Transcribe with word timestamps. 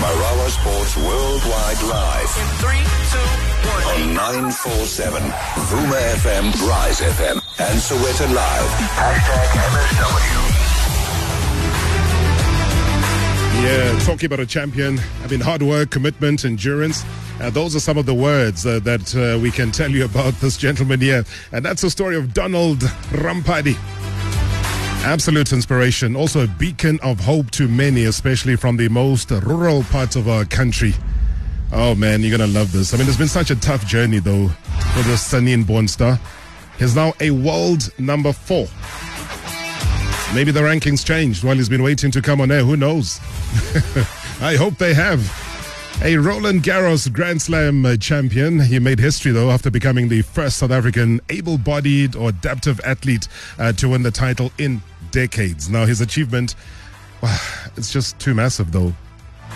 Marawa 0.00 0.48
Sports 0.50 0.96
Worldwide 0.96 1.82
Live 1.82 2.32
In 2.40 2.48
three, 2.58 2.84
two, 3.12 3.28
one. 3.68 3.84
on 4.08 4.14
947 4.14 5.22
Vuma 5.68 6.00
FM, 6.20 6.44
Rise 6.68 7.00
FM, 7.00 7.36
and 7.60 7.78
SowetanLIVE. 7.78 8.70
Hashtag 8.96 9.48
MSW. 9.72 10.40
Yeah, 13.62 13.98
talking 14.00 14.26
about 14.26 14.40
a 14.40 14.46
champion. 14.46 14.98
I 15.22 15.26
mean, 15.28 15.40
hard 15.40 15.62
work, 15.62 15.90
commitment, 15.90 16.44
endurance. 16.44 17.04
Uh, 17.40 17.50
those 17.50 17.74
are 17.74 17.80
some 17.80 17.96
of 17.98 18.04
the 18.06 18.14
words 18.14 18.66
uh, 18.66 18.78
that 18.80 19.14
uh, 19.16 19.38
we 19.40 19.50
can 19.50 19.70
tell 19.70 19.90
you 19.90 20.04
about 20.04 20.34
this 20.34 20.56
gentleman 20.56 21.00
here. 21.00 21.24
And 21.52 21.64
that's 21.64 21.82
the 21.82 21.90
story 21.90 22.16
of 22.16 22.34
Donald 22.34 22.78
Ramphadi. 23.10 23.76
Absolute 25.04 25.52
inspiration. 25.52 26.16
Also 26.16 26.44
a 26.44 26.46
beacon 26.46 26.98
of 27.02 27.20
hope 27.20 27.50
to 27.50 27.68
many, 27.68 28.04
especially 28.04 28.56
from 28.56 28.78
the 28.78 28.88
most 28.88 29.30
rural 29.30 29.82
parts 29.84 30.16
of 30.16 30.28
our 30.28 30.46
country. 30.46 30.94
Oh 31.72 31.94
man, 31.94 32.22
you're 32.22 32.38
to 32.38 32.46
love 32.46 32.72
this. 32.72 32.94
I 32.94 32.96
mean, 32.96 33.06
it's 33.06 33.18
been 33.18 33.28
such 33.28 33.50
a 33.50 33.56
tough 33.56 33.86
journey 33.86 34.18
though 34.18 34.48
for 34.48 35.02
this 35.02 35.30
Tzaneen 35.30 35.66
born 35.66 35.88
star. 35.88 36.18
He's 36.78 36.96
now 36.96 37.12
a 37.20 37.30
world 37.30 37.90
number 37.98 38.32
four. 38.32 38.66
Maybe 40.34 40.50
the 40.50 40.60
rankings 40.60 41.04
changed 41.04 41.44
while 41.44 41.54
he's 41.54 41.68
been 41.68 41.82
waiting 41.82 42.10
to 42.10 42.22
come 42.22 42.40
on 42.40 42.50
air. 42.50 42.64
Who 42.64 42.76
knows? 42.76 43.20
I 44.40 44.56
hope 44.56 44.78
they 44.78 44.94
have. 44.94 45.20
A 46.02 46.16
Roland 46.16 46.64
Garros 46.64 47.12
Grand 47.12 47.40
Slam 47.40 47.86
champion. 47.98 48.58
He 48.58 48.78
made 48.80 48.98
history, 48.98 49.30
though, 49.30 49.50
after 49.50 49.70
becoming 49.70 50.08
the 50.08 50.22
first 50.22 50.58
South 50.58 50.72
African 50.72 51.20
able 51.28 51.56
bodied 51.56 52.16
or 52.16 52.30
adaptive 52.30 52.80
athlete 52.80 53.28
uh, 53.58 53.72
to 53.74 53.90
win 53.90 54.02
the 54.02 54.10
title 54.10 54.50
in 54.58 54.82
decades. 55.14 55.70
Now, 55.70 55.86
his 55.86 56.00
achievement, 56.00 56.56
wow, 57.22 57.38
it's 57.76 57.92
just 57.92 58.18
too 58.18 58.34
massive, 58.34 58.72
though, 58.72 58.92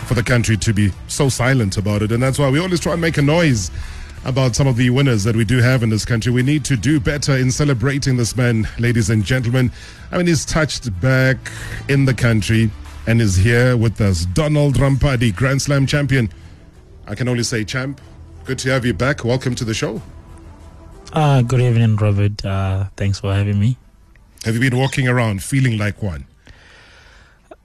for 0.06 0.14
the 0.14 0.22
country 0.22 0.56
to 0.56 0.72
be 0.72 0.92
so 1.08 1.28
silent 1.28 1.76
about 1.76 2.00
it. 2.00 2.12
And 2.12 2.22
that's 2.22 2.38
why 2.38 2.48
we 2.48 2.60
always 2.60 2.78
try 2.78 2.92
and 2.92 3.00
make 3.00 3.18
a 3.18 3.22
noise 3.22 3.72
about 4.24 4.54
some 4.54 4.68
of 4.68 4.76
the 4.76 4.90
winners 4.90 5.24
that 5.24 5.34
we 5.34 5.44
do 5.44 5.58
have 5.58 5.82
in 5.82 5.90
this 5.90 6.04
country. 6.04 6.30
We 6.30 6.44
need 6.44 6.64
to 6.66 6.76
do 6.76 7.00
better 7.00 7.36
in 7.36 7.50
celebrating 7.50 8.16
this 8.16 8.36
man, 8.36 8.68
ladies 8.78 9.10
and 9.10 9.24
gentlemen. 9.24 9.72
I 10.12 10.18
mean, 10.18 10.28
he's 10.28 10.44
touched 10.44 10.88
back 11.00 11.36
in 11.88 12.04
the 12.04 12.14
country 12.14 12.70
and 13.08 13.20
is 13.20 13.34
here 13.34 13.76
with 13.76 14.00
us. 14.00 14.26
Donald 14.26 14.76
Ramphadi, 14.76 15.34
Grand 15.34 15.60
Slam 15.60 15.86
champion. 15.86 16.30
I 17.08 17.16
can 17.16 17.26
only 17.28 17.42
say, 17.42 17.64
champ, 17.64 18.00
good 18.44 18.60
to 18.60 18.70
have 18.70 18.86
you 18.86 18.94
back. 18.94 19.24
Welcome 19.24 19.56
to 19.56 19.64
the 19.64 19.74
show. 19.74 20.00
Uh, 21.12 21.42
good 21.42 21.60
evening, 21.60 21.96
Robert. 21.96 22.44
Uh, 22.44 22.84
thanks 22.96 23.18
for 23.18 23.34
having 23.34 23.58
me. 23.58 23.76
Have 24.48 24.56
you 24.56 24.64
been 24.70 24.78
walking 24.80 25.06
around 25.06 25.42
feeling 25.44 25.76
like 25.76 26.00
one? 26.02 26.24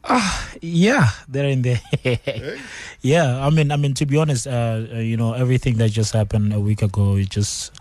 Ah, 0.03 0.52
Yeah, 0.59 1.12
they're 1.30 1.48
in 1.48 1.62
there. 1.62 1.80
yeah, 3.02 3.40
I 3.40 3.50
mean, 3.50 3.72
I 3.72 3.78
mean, 3.78 3.94
to 3.95 4.06
be 4.06 4.17
honest, 4.17 4.48
uh, 4.48 4.84
uh, 4.92 5.00
you 5.00 5.16
know, 5.16 5.31
everything 5.31 5.78
that 5.78 5.92
just 5.92 6.12
happened 6.12 6.52
a 6.52 6.59
week 6.59 6.81
ago 6.81 7.16
is 7.16 7.30
just 7.30 7.72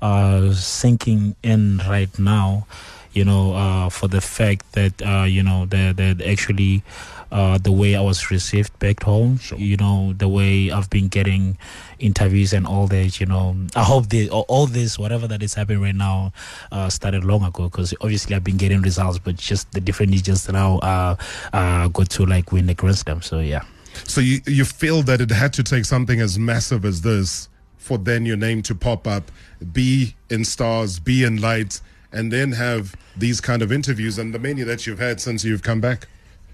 uh, 0.00 0.52
sinking 0.54 1.34
in 1.42 1.82
right 1.88 2.16
now. 2.20 2.66
You 3.12 3.24
know, 3.24 3.52
uh, 3.54 3.88
for 3.90 4.06
the 4.06 4.20
fact 4.20 4.72
that 4.78 4.94
uh, 5.02 5.24
you 5.24 5.42
know 5.42 5.66
that 5.66 5.96
that 5.98 6.22
actually 6.22 6.84
uh, 7.32 7.56
the 7.56 7.72
way 7.72 7.96
I 7.96 8.00
was 8.00 8.30
received 8.30 8.78
back 8.78 9.02
home. 9.02 9.38
Sure. 9.38 9.58
You 9.58 9.78
know, 9.78 10.12
the 10.12 10.28
way 10.28 10.70
I've 10.70 10.90
been 10.90 11.08
getting 11.08 11.56
interviews 11.98 12.52
and 12.52 12.66
all 12.66 12.86
that. 12.88 13.18
You 13.18 13.26
know, 13.26 13.56
I 13.74 13.82
hope 13.82 14.10
the 14.10 14.28
all, 14.30 14.66
this, 14.66 14.98
whatever 14.98 15.26
that 15.26 15.42
is 15.42 15.54
happening 15.54 15.80
right 15.80 15.94
now, 15.94 16.32
uh, 16.70 16.90
started 16.90 17.24
long 17.24 17.42
ago. 17.42 17.64
Because 17.64 17.94
obviously 18.02 18.36
I've 18.36 18.44
been 18.44 18.58
getting 18.58 18.82
results, 18.82 19.18
but 19.18 19.36
just 19.36 19.72
the 19.72 19.80
difference 19.80 20.14
is 20.14 20.22
just 20.22 20.52
now 20.52 20.78
uh, 20.78 21.16
uh, 21.54 21.88
got 21.88 22.10
to 22.10 22.26
like 22.26 22.52
win 22.52 22.66
the 22.66 22.74
Grand 22.74 22.98
Slam. 22.98 23.22
So 23.22 23.40
yeah. 23.40 23.62
So 24.04 24.20
you, 24.20 24.40
you 24.46 24.64
feel 24.64 25.02
that 25.04 25.20
it 25.20 25.30
had 25.30 25.52
to 25.54 25.62
take 25.62 25.86
something 25.86 26.20
as 26.20 26.38
massive 26.38 26.84
as 26.84 27.00
this 27.00 27.48
for 27.78 27.98
then 27.98 28.26
your 28.26 28.36
name 28.36 28.62
to 28.62 28.74
pop 28.74 29.06
up, 29.06 29.30
be 29.72 30.14
in 30.30 30.44
stars, 30.44 30.98
be 30.98 31.24
in 31.24 31.40
lights, 31.40 31.82
and 32.12 32.30
then 32.30 32.52
have 32.52 32.94
these 33.16 33.40
kind 33.40 33.62
of 33.62 33.72
interviews 33.72 34.18
and 34.18 34.34
the 34.34 34.38
many 34.38 34.62
that 34.62 34.86
you've 34.86 34.98
had 34.98 35.20
since 35.20 35.44
you've 35.44 35.62
come 35.62 35.80
back? 35.80 36.06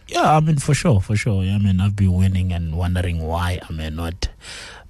Yeah, 0.09 0.37
I 0.37 0.41
mean, 0.41 0.57
for 0.59 0.75
sure, 0.75 1.01
for 1.01 1.17
sure. 1.17 1.43
I 1.43 1.59
mean, 1.59 1.81
I've 1.81 1.95
been 1.95 2.15
winning 2.15 2.53
and 2.53 2.77
wondering 2.77 3.21
why 3.27 3.61
am 3.69 3.79
I 3.81 3.91
not 3.91 4.29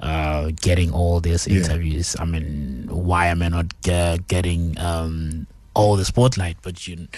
uh, 0.00 0.52
getting 0.60 0.92
all 0.92 1.20
these 1.20 1.46
Yeah. 1.46 1.58
interviews. 1.58 2.14
I 2.18 2.24
mean, 2.24 2.86
why 2.88 3.26
am 3.26 3.42
I 3.42 3.48
not 3.48 3.66
uh, 3.88 4.18
getting 4.28 4.78
um, 4.78 5.46
all 5.74 5.96
the 5.96 6.04
spotlight? 6.04 6.56
But 6.62 6.86
you, 6.86 7.08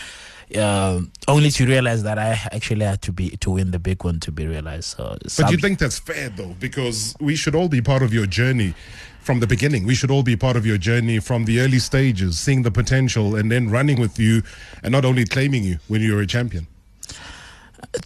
uh, 0.56 1.02
only 1.28 1.50
to 1.50 1.66
realize 1.66 2.02
that 2.04 2.18
I 2.18 2.30
actually 2.52 2.86
had 2.86 3.02
to 3.02 3.12
be 3.12 3.36
to 3.36 3.50
win 3.50 3.70
the 3.70 3.78
big 3.78 4.02
one 4.02 4.18
to 4.20 4.32
be 4.32 4.46
realized. 4.46 4.96
So, 4.96 5.16
But 5.38 5.50
you 5.52 5.58
think 5.58 5.78
that's 5.78 5.98
fair 5.98 6.30
though, 6.30 6.56
because 6.58 7.14
we 7.20 7.36
should 7.36 7.54
all 7.54 7.68
be 7.68 7.82
part 7.82 8.02
of 8.02 8.14
your 8.14 8.26
journey 8.26 8.74
from 9.20 9.40
the 9.40 9.46
beginning. 9.46 9.84
We 9.86 9.94
should 9.94 10.10
all 10.10 10.22
be 10.22 10.36
part 10.36 10.56
of 10.56 10.64
your 10.64 10.78
journey 10.78 11.18
from 11.20 11.44
the 11.44 11.60
early 11.60 11.78
stages, 11.78 12.38
seeing 12.40 12.62
the 12.62 12.70
potential 12.70 13.36
and 13.36 13.52
then 13.52 13.68
running 13.68 14.00
with 14.00 14.18
you 14.18 14.42
and 14.82 14.90
not 14.90 15.04
only 15.04 15.26
claiming 15.26 15.62
you 15.64 15.78
when 15.88 16.00
you're 16.00 16.22
a 16.22 16.26
champion. 16.26 16.66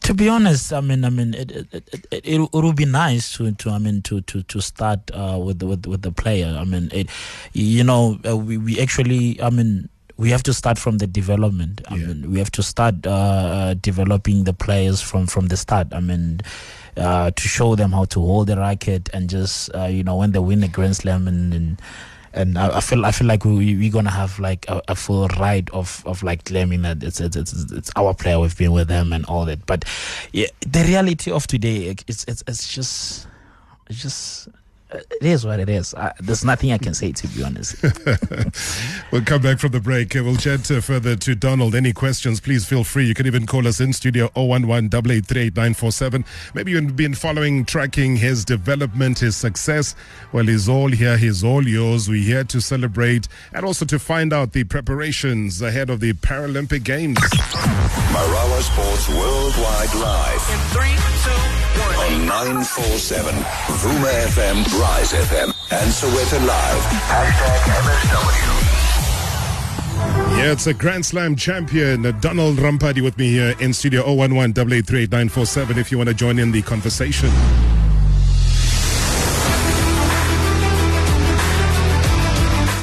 To 0.03 0.15
be 0.15 0.29
honest, 0.29 0.73
I 0.73 0.81
mean, 0.81 1.05
I 1.05 1.11
mean, 1.11 1.35
it 1.35 1.51
it, 1.51 1.67
it, 1.73 2.07
it, 2.11 2.25
it, 2.25 2.53
would 2.53 2.77
be 2.77 2.85
nice 2.85 3.37
to, 3.37 3.53
to 3.53 3.71
I 3.71 3.79
mean, 3.79 4.03
to 4.03 4.21
to 4.23 4.43
to 4.43 4.61
start 4.61 5.11
uh, 5.13 5.39
with 5.43 5.59
the, 5.59 5.67
with 5.67 5.87
with 5.87 6.03
the 6.03 6.13
player. 6.13 6.57
I 6.59 6.65
mean, 6.65 6.89
it, 6.93 7.09
you 7.53 7.85
know, 7.85 8.19
uh, 8.27 8.37
we 8.37 8.57
we 8.59 8.81
actually, 8.81 9.41
I 9.43 9.51
mean. 9.51 9.89
We 10.17 10.31
have 10.31 10.45
to 10.45 10.55
start 10.55 10.79
from 10.79 10.99
the 10.99 11.09
development. 11.09 11.81
I 11.91 11.97
Yeah. 11.97 12.07
mean, 12.07 12.31
we 12.31 12.39
have 12.39 12.53
to 12.53 12.63
start 12.63 13.05
uh, 13.05 13.11
uh, 13.11 13.75
developing 13.75 14.45
the 14.45 14.53
players 14.55 15.01
from 15.03 15.27
from 15.27 15.49
the 15.49 15.57
start. 15.57 15.89
I 15.93 15.99
mean, 15.99 16.39
uh, 16.97 17.33
to 17.33 17.49
show 17.49 17.75
them 17.75 17.91
how 17.91 18.05
to 18.15 18.21
hold 18.21 18.47
the 18.47 18.57
racket 18.57 19.11
and 19.13 19.29
just 19.29 19.75
uh, 19.75 19.87
you 19.91 20.05
know 20.05 20.15
when 20.15 20.31
they 20.31 20.39
win 20.39 20.63
a 20.63 20.69
Grand 20.69 20.95
Slam 20.95 21.27
and. 21.27 21.53
and 21.53 21.83
and 22.35 22.59
I, 22.59 22.77
I 22.77 22.81
feel 22.81 23.05
I 23.07 23.13
feel 23.13 23.27
like 23.27 23.45
we 23.45 23.75
we're 23.77 23.93
gonna 23.93 24.11
have 24.11 24.39
like 24.39 24.67
a, 24.69 24.83
a 24.89 24.95
full 24.95 25.29
ride 25.29 25.71
of, 25.71 26.03
of 26.07 26.23
like 26.23 26.45
claiming 26.45 26.83
that 26.83 27.03
it's, 27.03 27.21
it's 27.21 27.37
it's 27.37 27.53
it's 27.73 27.91
our 27.97 28.13
player 28.13 28.39
we've 28.41 28.57
been 28.57 28.73
with 28.73 28.89
them 28.89 29.13
and 29.13 29.25
all 29.27 29.45
that. 29.47 29.65
But 29.67 29.85
yeah, 30.33 30.49
the 30.61 30.81
reality 30.81 31.31
of 31.31 31.47
today 31.47 31.95
it's 32.07 32.25
it's 32.25 32.43
it's 32.47 32.73
just 32.73 33.29
it's 33.89 34.03
just 34.03 34.49
it 34.91 35.23
is 35.23 35.45
what 35.45 35.59
it 35.61 35.69
is. 35.69 35.95
I, 35.95 36.13
there's 36.21 36.45
nothing 36.45 36.73
I 36.73 36.79
can 36.79 36.95
say 36.95 37.13
to 37.13 37.29
be 37.29 37.43
honest. 37.43 37.77
We'll 39.11 39.23
come 39.23 39.43
back 39.43 39.59
from 39.61 39.71
the 39.71 39.81
break. 39.81 40.15
We'll 40.15 40.37
chat 40.37 40.69
uh, 40.71 40.81
further 40.81 41.15
to 41.15 41.35
Donald. 41.37 41.75
Any 41.77 41.93
questions, 41.93 42.41
please 42.41 42.65
feel 42.65 42.83
free. 42.83 43.07
You 43.07 43.15
can 43.15 43.27
even 43.27 43.47
call 43.47 43.67
us 43.69 43.81
in 43.81 43.93
studio 43.93 44.29
011 44.35 44.87
883 44.93 46.25
Maybe 46.53 46.73
you've 46.73 46.97
been 46.97 47.15
following, 47.15 47.65
tracking 47.65 48.17
his 48.17 48.45
development, 48.45 49.21
his 49.21 49.37
success. 49.37 49.95
Well, 50.33 50.47
he's 50.47 50.69
all 50.69 50.89
here. 50.89 51.17
He's 51.17 51.45
all 51.45 51.67
yours. 51.67 52.09
We're 52.09 52.25
here 52.25 52.43
to 52.45 52.61
celebrate 52.61 53.29
and 53.53 53.65
also 53.65 53.85
to 53.85 53.99
find 54.01 54.33
out 54.33 54.53
the 54.53 54.65
preparations 54.65 55.63
ahead 55.63 55.91
of 55.91 56.01
the 56.01 56.13
Paralympic 56.15 56.83
Games. 56.83 57.19
Marawa 57.21 58.61
Sports 58.63 59.09
Worldwide 59.09 59.95
Live 59.95 60.51
In 60.51 60.59
three, 60.71 60.97
two, 61.23 61.31
one. 61.81 62.23
on 62.23 62.27
947 62.27 63.35
Vuma 63.35 64.11
FM, 64.27 64.65
Rise 64.81 65.13
FM, 65.13 65.55
and 65.71 65.93
SowetanLIVE. 65.93 66.83
Hashtag 67.07 67.59
MSW. 67.85 68.55
Yeah, 70.37 70.51
it's 70.51 70.67
a 70.67 70.75
Grand 70.75 71.07
Slam 71.07 71.37
champion, 71.37 72.05
uh, 72.05 72.11
Donald 72.13 72.57
Ramphadi, 72.57 73.01
with 73.01 73.17
me 73.17 73.31
here 73.31 73.55
in 73.61 73.73
studio 73.73 74.03
011 74.05 74.51
883 74.51 75.79
if 75.79 75.93
you 75.93 75.99
want 75.99 76.09
to 76.09 76.15
join 76.15 76.41
in 76.41 76.51
the 76.51 76.61
conversation. 76.63 77.29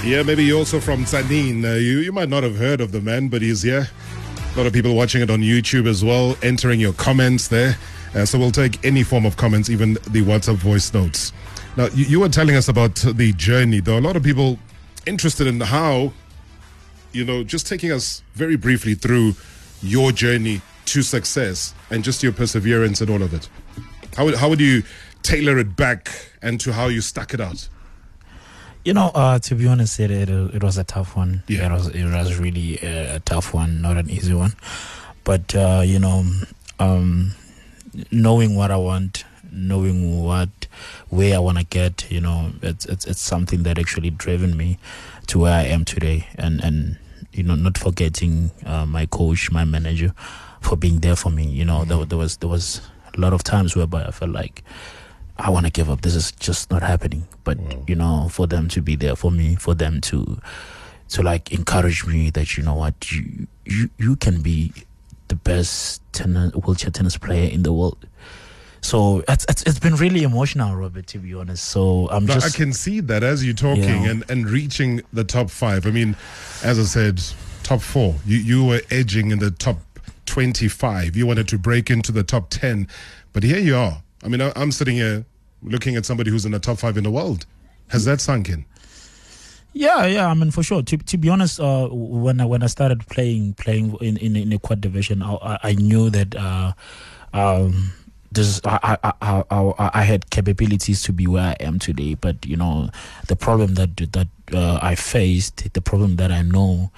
Yeah, 0.09 0.23
maybe 0.23 0.46
you're 0.46 0.59
also 0.59 0.79
from 0.79 1.03
Tzaneen. 1.03 1.66
Uh, 1.66 1.75
you, 1.75 2.00
you 2.00 2.13
might 2.13 2.29
not 2.29 2.44
have 2.44 2.56
heard 2.56 2.79
of 2.79 2.94
the 2.94 3.02
man, 3.02 3.28
but 3.28 3.41
he's 3.41 3.63
here. 3.63 3.90
A 4.53 4.58
lot 4.58 4.66
of 4.66 4.72
people 4.72 4.96
watching 4.96 5.22
it 5.22 5.29
on 5.29 5.41
YouTube 5.41 5.88
as 5.88 6.06
well, 6.06 6.38
entering 6.41 6.79
your 6.79 6.94
comments 6.94 7.50
there. 7.50 7.75
Uh, 8.16 8.25
so 8.25 8.40
we'll 8.40 8.52
take 8.52 8.84
any 8.85 9.03
form 9.03 9.25
of 9.25 9.35
comments, 9.35 9.69
even 9.69 9.93
the 9.93 10.22
WhatsApp 10.22 10.55
voice 10.55 10.93
notes. 10.93 11.34
Now, 11.78 11.88
you, 11.94 12.06
you 12.06 12.20
were 12.20 12.29
telling 12.29 12.56
us 12.56 12.68
about 12.68 12.96
the 12.96 13.34
journey, 13.34 13.79
though. 13.79 13.97
A 13.97 14.02
lot 14.02 14.16
of 14.16 14.23
people 14.23 14.59
interested 15.06 15.47
in 15.47 15.59
how 15.62 16.14
you 17.14 17.26
know, 17.26 17.44
just 17.44 17.68
taking 17.68 17.91
us 17.91 18.23
very 18.34 18.56
briefly 18.56 18.96
through 18.96 19.35
your 19.82 20.12
journey 20.12 20.62
to 20.85 21.02
success 21.02 21.73
and 21.90 22.03
just 22.03 22.23
your 22.23 22.32
perseverance 22.32 23.02
and 23.02 23.09
all 23.09 23.22
of 23.22 23.34
it. 23.34 23.50
How 24.16 24.26
would, 24.26 24.35
how 24.35 24.50
would 24.50 24.62
you 24.62 24.84
tailor 25.23 25.58
it 25.58 25.76
back 25.76 26.09
and 26.41 26.59
to 26.62 26.73
how 26.73 26.88
you 26.88 27.02
stuck 27.02 27.34
it 27.34 27.41
out? 27.41 27.68
You 28.84 28.94
know, 28.94 29.12
uh, 29.14 29.40
to 29.40 29.56
be 29.56 29.67
honest, 29.67 30.00
it, 30.00 30.09
it 30.09 30.28
it 30.29 30.64
was 30.64 30.79
a 30.79 30.84
tough 30.84 31.16
one. 31.16 31.44
Yeah. 31.47 31.67
It 31.67 31.72
was 31.72 31.88
it 31.90 32.03
was 32.03 32.40
really 32.40 32.79
a, 32.82 33.17
a 33.17 33.20
tough 33.20 33.53
one, 33.53 33.79
not 33.79 33.97
an 33.97 34.09
easy 34.09 34.34
one. 34.34 34.53
But 35.24 35.53
uh, 35.53 35.84
you 35.85 36.00
know, 36.00 36.26
um, 36.79 37.34
knowing 38.11 38.55
what 38.55 38.72
I 38.72 38.78
want, 38.78 39.26
knowing 39.52 40.23
what 40.23 40.49
where 41.09 41.35
I 41.35 41.40
want 41.40 41.58
to 41.58 41.66
get, 41.66 42.09
you 42.11 42.22
know, 42.22 42.52
it's 42.61 42.85
it's 42.85 43.05
it's 43.05 43.22
something 43.22 43.64
that 43.64 43.78
actually 43.78 44.09
driven 44.09 44.55
me 44.55 44.78
to 45.28 45.40
where 45.40 45.53
I 45.53 45.64
am 45.64 45.85
today, 45.85 46.28
and 46.35 46.64
and 46.64 46.97
you 47.34 47.43
know, 47.43 47.55
not 47.55 47.78
forgetting 47.78 48.52
uh, 48.66 48.85
my 48.85 49.05
coach, 49.05 49.52
my 49.52 49.66
manager, 49.66 50.14
for 50.59 50.76
being 50.76 50.99
there 50.99 51.16
for 51.16 51.29
me. 51.29 51.47
You 51.47 51.66
know, 51.66 51.85
there, 51.85 52.05
there 52.05 52.17
was 52.17 52.38
there 52.38 52.49
was 52.49 52.82
a 53.16 53.20
lot 53.20 53.34
of 53.34 53.43
times 53.43 53.76
whereby 53.76 54.05
I 54.05 54.11
felt 54.11 54.32
like 54.32 54.64
I 55.38 55.49
want 55.49 55.66
to 55.66 55.72
give 55.72 55.90
up. 55.90 56.02
This 56.02 56.16
is 56.16 56.32
just 56.34 56.70
not 56.72 56.82
happening. 56.82 57.28
But 57.43 57.58
you 57.88 57.96
know, 57.96 58.29
for 58.29 58.47
them 58.47 58.67
to 58.70 58.82
be 58.82 58.96
there 58.96 59.16
for 59.16 59.32
me, 59.32 59.55
for 59.55 59.73
them 59.73 60.02
to 60.02 60.40
to 61.09 61.22
like 61.22 61.52
encourage 61.52 62.05
me 62.05 62.29
that 62.32 62.58
you 62.58 62.64
know 62.64 62.76
what 62.76 63.11
you 63.11 63.47
you 63.66 63.90
you 63.97 64.16
can 64.16 64.41
be 64.41 64.73
the 65.31 65.35
best 65.35 66.01
tennis, 66.11 66.53
wheelchair 66.53 66.91
tennis 66.91 67.17
player 67.17 67.49
in 67.49 67.63
the 67.63 67.72
world. 67.72 68.05
So 68.81 69.23
it's, 69.29 69.45
it's 69.47 69.63
it's 69.63 69.79
been 69.79 69.95
really 69.95 70.23
emotional, 70.23 70.75
Robert. 70.75 71.07
To 71.07 71.19
be 71.19 71.33
honest, 71.33 71.63
so 71.66 72.09
I'm 72.09 72.25
No, 72.25 72.33
just 72.33 72.53
I 72.53 72.57
can 72.57 72.73
see 72.73 72.99
that 73.01 73.23
as 73.23 73.45
you're 73.45 73.53
talking 73.53 73.83
Yeah. 74.03 74.09
and, 74.11 74.29
and 74.29 74.49
reaching 74.49 75.01
the 75.13 75.23
top 75.23 75.49
five. 75.49 75.85
I 75.85 75.91
mean, 75.91 76.17
as 76.63 76.79
I 76.79 76.83
said, 76.83 77.22
top 77.63 77.81
four. 77.81 78.16
You 78.25 78.37
you 78.37 78.66
were 78.66 78.81
edging 78.91 79.31
in 79.31 79.39
the 79.39 79.51
top 79.51 79.78
25. 80.25 81.16
You 81.16 81.25
wanted 81.28 81.47
to 81.49 81.57
break 81.57 81.89
into 81.89 82.11
the 82.11 82.23
top 82.23 82.49
10, 82.49 82.87
but 83.33 83.43
here 83.43 83.59
you 83.59 83.75
are. 83.75 84.01
I 84.23 84.28
mean, 84.28 84.41
I, 84.41 84.51
I'm 84.55 84.72
sitting 84.72 84.95
here 84.97 85.25
looking 85.63 85.95
at 85.95 86.05
somebody 86.05 86.31
who's 86.31 86.45
in 86.45 86.51
the 86.51 86.59
top 86.59 86.79
five 86.79 86.97
in 86.97 87.03
the 87.03 87.11
world. 87.11 87.45
Has 87.89 88.03
that 88.05 88.19
sunk 88.19 88.49
in? 88.49 88.66
Yeah, 89.73 90.06
yeah. 90.06 90.28
I 90.28 90.34
mean, 90.34 90.52
for 90.52 90.64
sure. 90.64 90.84
To 90.84 90.97
to 90.97 91.18
be 91.18 91.29
honest, 91.29 91.59
uh, 91.59 91.88
when 91.90 92.41
I 92.41 92.46
when 92.46 92.64
I 92.64 92.68
started 92.68 93.08
playing 93.08 93.53
playing 93.53 93.96
in 94.02 94.18
in, 94.18 94.35
in 94.35 94.52
a 94.53 94.59
quad 94.59 94.82
division, 94.82 95.23
I, 95.23 95.59
I, 95.64 95.73
knew 95.73 96.09
that 96.09 96.35
uh, 96.35 96.73
um, 97.34 97.94
this 98.32 98.59
I, 98.66 98.97
I 99.03 99.14
I 99.22 99.44
I 99.50 99.91
I 99.94 100.03
had 100.03 100.29
capabilities 100.29 101.03
to 101.03 101.14
be 101.14 101.26
where 101.26 101.56
I 101.58 101.64
am 101.64 101.79
today. 101.79 102.16
But 102.16 102.46
you 102.46 102.58
know, 102.58 102.90
the 103.28 103.38
problem 103.38 103.76
that 103.76 103.96
that 104.12 104.28
uh, 104.53 104.79
I 104.82 104.96
faced, 104.96 105.74
the 105.74 105.82
problem 105.82 106.17
that 106.17 106.32
I 106.32 106.41
know, 106.41 106.91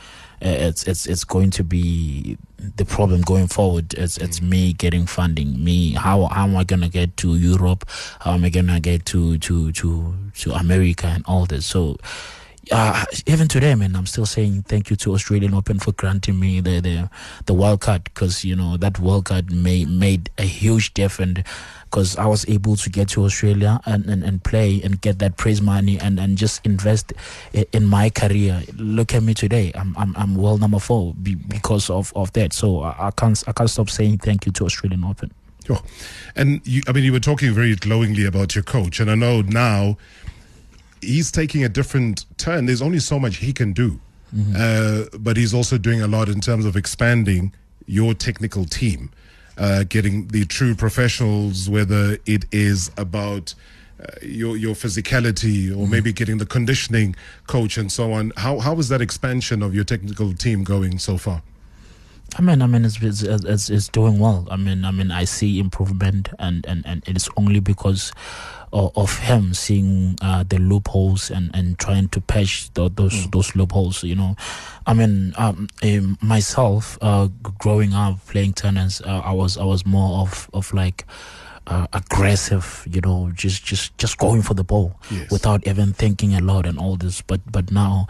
uh, 0.44 0.50
it's 0.50 0.84
it's 0.88 1.06
it's 1.06 1.24
going 1.24 1.52
to 1.52 1.64
be 1.64 2.40
the 2.58 2.86
problem 2.86 3.22
going 3.22 3.48
forward. 3.48 3.94
It's 3.94 4.18
it's 4.18 4.42
me 4.42 4.74
getting 4.74 5.06
funding. 5.06 5.64
Me 5.64 5.94
how 5.94 6.26
how 6.26 6.46
am 6.46 6.56
I 6.56 6.64
gonna 6.64 6.90
get 6.90 7.18
to 7.18 7.36
Europe? 7.36 7.88
How 8.22 8.34
am 8.34 8.44
I 8.44 8.50
gonna 8.50 8.80
get 8.80 9.06
to 9.08 9.38
to 9.38 9.72
to 9.74 10.16
to 10.40 10.52
America 10.54 11.06
and 11.06 11.24
all 11.28 11.46
this? 11.46 11.68
So 11.68 11.98
uh, 12.72 13.06
even 13.26 13.48
today, 13.48 13.76
man, 13.76 13.96
I'm 13.96 14.06
still 14.06 14.26
saying 14.26 14.64
thank 14.64 14.90
you 14.90 14.96
to 14.98 15.14
Australian 15.14 15.54
Open 15.54 15.80
for 15.80 15.92
granting 15.92 16.40
me 16.40 16.62
the 16.62 16.80
the, 16.80 17.10
the 17.46 17.54
wild 17.54 17.82
card 17.82 18.06
because 18.06 18.46
you 18.46 18.56
know 18.56 18.78
that 18.78 19.00
wild 19.00 19.26
card 19.26 19.52
made 19.52 19.90
made 19.90 20.30
a 20.38 20.44
huge 20.44 20.94
difference 20.94 21.42
because 21.84 22.18
I 22.18 22.26
was 22.26 22.48
able 22.48 22.76
to 22.78 22.90
get 22.90 23.10
to 23.10 23.26
Australia 23.26 23.80
and, 23.86 24.06
and, 24.06 24.24
and 24.24 24.44
play 24.44 24.82
and 24.82 25.00
get 25.00 25.20
that 25.20 25.38
prize 25.38 25.62
money 25.62 26.00
and, 26.00 26.20
and 26.20 26.38
just 26.38 26.66
invest 26.66 27.14
in 27.54 27.86
my 27.86 28.10
career. 28.10 28.64
Look 28.76 29.14
at 29.14 29.24
me 29.24 29.34
today. 29.34 29.72
I'm 29.76 29.96
I'm, 29.98 30.16
I'm 30.16 30.36
world 30.36 30.62
number 30.62 30.80
four 30.80 31.14
be, 31.16 31.36
because 31.36 31.90
of, 31.90 32.14
of 32.16 32.32
that. 32.34 32.54
So 32.54 32.82
I, 32.82 33.08
I 33.08 33.12
can't 33.12 33.44
I 33.48 33.52
can't 33.52 33.70
stop 33.70 33.90
saying 33.90 34.20
thank 34.20 34.46
you 34.46 34.52
to 34.54 34.66
Australian 34.66 35.04
Open. 35.04 35.32
Oh. 35.70 35.82
And 36.36 36.66
you, 36.66 36.82
I 36.88 36.92
mean, 36.92 37.04
you 37.04 37.14
were 37.14 37.22
talking 37.22 37.54
very 37.54 37.76
glowingly 37.76 38.26
about 38.26 38.56
your 38.56 38.64
coach, 38.64 39.00
and 39.00 39.10
I 39.10 39.16
know 39.16 39.42
now 39.42 39.98
he's 41.04 41.32
taking 41.32 41.64
a 41.64 41.70
different 41.70 42.26
turn. 42.38 42.66
There's 42.66 42.82
only 42.82 43.00
so 43.00 43.20
much 43.20 43.38
he 43.38 43.54
can 43.54 43.74
do, 43.74 44.00
uh, 44.56 45.06
but 45.20 45.38
he's 45.38 45.54
also 45.54 45.78
doing 45.78 46.02
a 46.02 46.08
lot 46.08 46.28
in 46.30 46.40
terms 46.42 46.66
of 46.66 46.76
expanding 46.76 47.54
your 47.86 48.14
technical 48.14 48.66
team, 48.66 49.10
uh, 49.58 49.84
getting 49.88 50.28
the 50.30 50.46
true 50.46 50.76
professionals, 50.76 51.70
whether 51.70 52.18
it 52.26 52.46
is 52.52 52.92
about. 52.98 53.56
Uh, 54.02 54.06
your 54.24 54.58
your 54.58 54.74
physicality, 54.76 55.70
or 55.78 55.88
maybe 55.88 56.12
getting 56.12 56.40
the 56.40 56.48
conditioning 56.48 57.16
coach 57.48 57.78
and 57.78 57.92
so 57.92 58.12
on. 58.12 58.34
How 58.36 58.60
how 58.60 58.80
is 58.80 58.90
that 58.90 59.02
expansion 59.02 59.62
of 59.62 59.76
your 59.76 59.86
technical 59.86 60.34
team 60.34 60.64
going 60.64 61.00
so 61.00 61.18
far? 61.18 61.42
I 62.36 62.42
mean, 62.42 62.62
I 62.62 62.68
mean, 62.68 62.84
it's, 62.84 63.02
it's 63.02 63.22
it's 63.22 63.70
it's 63.70 63.88
doing 63.90 64.18
well. 64.18 64.48
I 64.50 64.56
mean, 64.56 64.86
I 64.86 64.92
mean, 64.92 65.12
I 65.12 65.24
see 65.24 65.60
improvement, 65.60 66.30
and 66.40 66.66
and 66.66 66.84
and 66.86 67.04
it's 67.06 67.30
only 67.38 67.60
because 67.60 68.12
of, 68.72 68.92
of 68.98 69.20
him 69.20 69.54
seeing 69.54 70.18
uh, 70.22 70.44
the 70.48 70.58
loopholes 70.58 71.30
and 71.30 71.52
and 71.54 71.78
trying 71.78 72.10
to 72.10 72.22
patch 72.22 72.74
tho- 72.74 72.90
those 72.90 73.30
those 73.30 73.56
loopholes. 73.56 74.04
You 74.04 74.16
know, 74.16 74.36
I 74.88 74.94
mean, 74.96 75.34
um, 75.38 75.68
um, 75.84 76.18
myself, 76.22 76.98
uh, 77.02 77.28
growing 77.60 77.94
up 77.94 78.26
playing 78.26 78.54
tennis, 78.54 79.00
uh, 79.02 79.22
I 79.24 79.32
was 79.32 79.58
I 79.58 79.64
was 79.64 79.86
more 79.86 80.22
of 80.22 80.50
of 80.54 80.74
like. 80.74 81.06
Uh, 81.66 81.88
aggressive, 81.94 82.86
you 82.92 83.00
know, 83.00 83.32
just 83.34 83.64
just 83.64 83.98
just 83.98 84.18
going 84.18 84.42
for 84.42 84.54
the 84.54 84.66
ball 84.66 85.00
Yes. 85.10 85.32
without 85.32 85.66
even 85.66 85.94
thinking 85.94 86.36
a 86.36 86.42
lot 86.42 86.66
and 86.66 86.78
all 86.78 86.98
this. 86.98 87.22
But 87.22 87.40
but 87.50 87.72
now, 87.72 88.08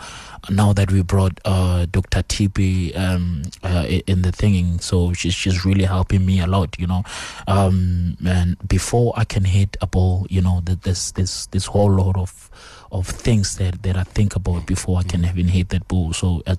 now 0.49 0.73
that 0.73 0.91
we 0.91 1.03
brought 1.03 1.39
uh, 1.45 1.85
Dr. 1.85 2.23
TP 2.23 2.97
um, 2.97 3.43
uh, 3.63 3.85
in 4.07 4.23
the 4.23 4.31
thinging, 4.31 4.81
so 4.81 5.13
she's 5.13 5.35
she's 5.35 5.65
really 5.65 5.83
helping 5.85 6.25
me 6.25 6.39
a 6.39 6.47
lot, 6.47 6.79
you 6.79 6.87
know. 6.87 7.03
Um, 7.47 8.17
and 8.25 8.57
before 8.67 9.13
I 9.15 9.23
can 9.23 9.43
hit 9.45 9.77
a 9.81 9.85
ball, 9.87 10.25
you 10.31 10.41
know, 10.41 10.61
that 10.65 10.81
there's 10.81 11.11
this 11.11 11.45
this 11.47 11.67
whole 11.67 11.91
lot 11.91 12.17
of 12.17 12.49
of 12.93 13.07
things 13.07 13.57
that, 13.57 13.81
that 13.83 13.97
I 13.97 14.03
think 14.03 14.35
about 14.35 14.65
before 14.65 14.99
I 14.99 15.03
can 15.03 15.25
even 15.25 15.47
hit 15.47 15.69
that 15.69 15.87
ball. 15.87 16.13
So 16.13 16.41
a, 16.45 16.55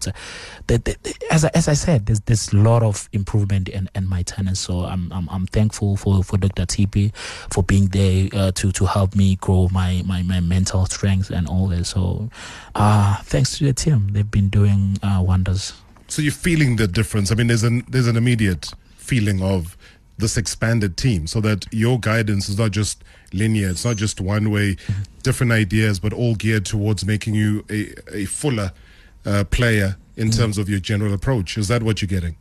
that, 0.67 0.85
that, 0.85 1.19
as 1.31 1.45
I, 1.45 1.51
as 1.55 1.69
I 1.69 1.75
said, 1.75 2.07
there's 2.07 2.21
there's 2.21 2.53
a 2.53 2.57
lot 2.57 2.83
of 2.83 3.09
improvement 3.13 3.69
in, 3.69 3.89
in 3.95 4.07
my 4.07 4.23
tennis. 4.23 4.61
So 4.61 4.81
I'm 4.81 5.13
I'm 5.13 5.29
I'm 5.31 5.47
thankful 5.47 5.97
for, 5.97 6.23
for 6.25 6.37
Dr. 6.37 6.67
TP 6.67 7.15
for 7.53 7.63
being 7.63 7.87
there 7.89 8.29
uh, 8.33 8.51
to 8.53 8.73
to 8.73 8.85
help 8.87 9.15
me 9.15 9.37
grow 9.37 9.69
my, 9.73 10.03
my, 10.05 10.23
my 10.23 10.41
mental 10.41 10.85
strength 10.87 11.31
and 11.31 11.49
all 11.49 11.69
that. 11.69 11.85
So 11.87 12.29
uh 12.75 13.17
thanks 13.23 13.59
to 13.59 13.65
the 13.65 13.73
team, 13.73 14.09
they've 14.13 14.31
been 14.31 14.49
doing 14.49 14.99
uh, 15.03 15.23
wonders. 15.25 15.73
So 16.09 16.21
you're 16.21 16.33
feeling 16.33 16.77
the 16.77 16.87
difference. 16.87 17.33
I 17.33 17.35
mean, 17.35 17.47
there's 17.47 17.65
an 17.65 17.85
there's 17.89 18.09
an 18.09 18.17
immediate 18.17 18.73
feeling 18.97 19.43
of 19.43 19.77
this 20.19 20.37
expanded 20.37 20.97
team, 20.97 21.27
so 21.27 21.41
that 21.41 21.67
your 21.73 21.99
guidance 21.99 22.49
is 22.49 22.59
not 22.59 22.71
just 22.71 23.03
linear. 23.33 23.71
It's 23.71 23.85
not 23.85 23.97
just 23.97 24.21
one 24.21 24.51
way, 24.51 24.77
different 25.23 25.53
ideas, 25.53 25.99
but 25.99 26.13
all 26.13 26.35
geared 26.35 26.65
towards 26.65 27.05
making 27.05 27.35
you 27.35 27.65
a 27.71 27.95
a 28.13 28.25
fuller 28.27 28.73
uh, 29.27 29.45
player 29.45 29.97
in 30.17 30.31
terms 30.31 30.59
of 30.59 30.69
your 30.69 30.81
general 30.81 31.13
approach. 31.13 31.59
Is 31.59 31.69
that 31.69 31.83
what 31.83 32.01
you're 32.01 32.09
getting? 32.09 32.37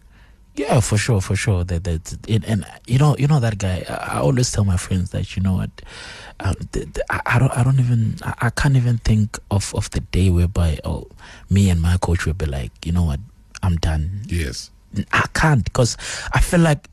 Yeah, 0.56 0.82
for 0.82 0.98
sure, 0.98 1.20
for 1.20 1.36
sure. 1.36 1.64
That 1.64 1.84
that 1.86 2.14
it, 2.28 2.44
and 2.46 2.66
you 2.86 3.00
know, 3.00 3.16
you 3.18 3.28
know 3.28 3.40
that 3.40 3.58
guy. 3.58 3.86
I, 3.90 4.20
always 4.20 4.52
tell 4.52 4.64
my 4.64 4.78
friends 4.78 5.10
that 5.10 5.36
you 5.36 5.42
know 5.42 5.54
what, 5.54 5.72
um, 6.40 6.54
the, 6.72 6.86
the, 6.86 7.04
I, 7.10 7.22
I 7.26 7.40
don't, 7.40 7.58
I 7.58 7.64
don't 7.64 7.80
even, 7.80 8.18
I, 8.22 8.34
I 8.42 8.50
can't 8.52 8.76
even 8.76 9.00
think 9.00 9.40
of 9.50 9.74
of 9.74 9.90
the 9.92 10.02
day 10.02 10.30
whereby 10.30 10.80
oh, 10.84 11.08
me 11.50 11.72
and 11.72 11.82
my 11.82 11.98
coach 11.98 12.28
will 12.28 12.36
be 12.36 12.46
like, 12.46 12.86
you 12.86 12.92
know 12.92 13.04
what, 13.04 13.20
I'm 13.64 13.78
done. 13.78 14.22
Yes. 14.28 14.70
I 15.12 15.26
can't 15.34 15.64
because 15.64 15.98
I 16.34 16.40
feel 16.40 16.60
like 16.60 16.88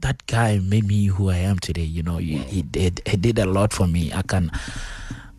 that 0.00 0.26
guy 0.26 0.58
made 0.58 0.86
me 0.86 1.06
who 1.06 1.30
I 1.30 1.36
am 1.36 1.58
today. 1.58 1.82
You 1.82 2.02
know, 2.02 2.18
he, 2.18 2.38
he 2.38 2.62
did 2.62 3.02
he 3.06 3.16
did 3.16 3.38
a 3.38 3.46
lot 3.46 3.72
for 3.72 3.86
me. 3.86 4.12
I 4.12 4.22
can. 4.22 4.50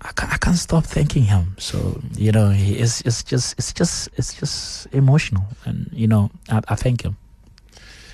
I 0.01 0.13
can't, 0.13 0.31
I 0.31 0.37
can't 0.37 0.55
stop 0.55 0.85
thanking 0.85 1.23
him. 1.23 1.55
So 1.57 2.01
you 2.15 2.31
know, 2.31 2.51
he 2.51 2.79
is. 2.79 3.01
It's 3.01 3.21
just, 3.21 3.59
it's 3.59 3.73
just, 3.73 4.07
it's 4.15 4.33
just 4.33 4.87
emotional, 4.93 5.43
and 5.65 5.89
you 5.91 6.07
know, 6.07 6.31
I, 6.49 6.61
I 6.69 6.75
thank 6.75 7.01
him. 7.01 7.17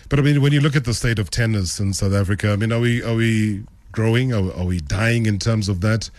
But 0.09 0.17
I 0.17 0.23
mean, 0.23 0.41
when 0.41 0.51
you 0.51 0.61
look 0.61 0.75
at 0.75 0.85
the 0.85 0.95
state 0.95 1.19
of 1.19 1.29
tennis 1.29 1.79
in 1.79 1.93
South 1.93 2.13
Africa, 2.13 2.51
I 2.51 2.55
mean, 2.55 2.71
are 2.71 2.79
we 2.79 3.03
are 3.03 3.13
we 3.13 3.65
growing? 3.91 4.33
Are, 4.33 4.51
are 4.53 4.65
we 4.65 4.79
dying 4.79 5.27
in 5.27 5.37
terms 5.37 5.69
of 5.69 5.81
that? 5.81 6.09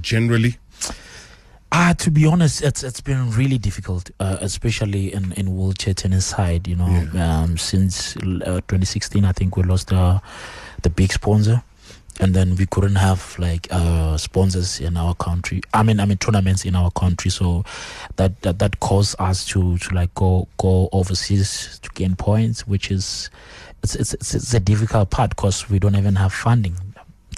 Generally, 0.00 0.56
Ah, 1.70 1.94
to 1.98 2.10
be 2.10 2.24
honest, 2.26 2.62
it's 2.62 2.82
it's 2.82 3.00
been 3.02 3.30
really 3.32 3.58
difficult, 3.58 4.10
uh, 4.20 4.38
especially 4.40 5.12
in 5.12 5.32
in 5.32 5.54
wheelchair 5.54 5.92
tennis 5.94 6.24
side. 6.24 6.66
You 6.66 6.76
know, 6.76 7.08
um, 7.20 7.58
since 7.58 8.16
uh, 8.16 8.60
2016, 8.68 9.24
I 9.24 9.32
think 9.32 9.56
we 9.56 9.62
lost 9.62 9.88
the 9.88 10.20
the 10.82 10.88
big 10.88 11.12
sponsor, 11.12 11.62
and 12.20 12.32
then 12.34 12.56
we 12.56 12.64
couldn't 12.64 12.96
have 12.96 13.36
like 13.38 13.68
uh, 13.70 14.16
sponsors 14.16 14.80
in 14.80 14.96
our 14.96 15.14
country. 15.14 15.60
I 15.74 15.82
mean, 15.82 16.00
I 16.00 16.06
mean 16.06 16.16
tournaments 16.16 16.64
in 16.64 16.74
our 16.74 16.90
country. 16.90 17.30
So 17.30 17.64
that 18.16 18.40
that, 18.42 18.58
that 18.60 18.80
caused 18.80 19.16
us 19.18 19.44
to 19.48 19.76
to 19.76 19.94
like 19.94 20.14
go 20.14 20.48
go 20.56 20.88
overseas 20.92 21.80
to 21.82 21.90
gain 21.90 22.16
points, 22.16 22.66
which 22.66 22.90
is 22.90 23.28
it's 23.82 23.94
it's 23.94 24.14
it's, 24.14 24.34
it's 24.34 24.54
a 24.54 24.60
difficult 24.60 25.10
part 25.10 25.30
because 25.36 25.68
we 25.68 25.78
don't 25.78 25.96
even 25.96 26.16
have 26.16 26.32
funding 26.32 26.76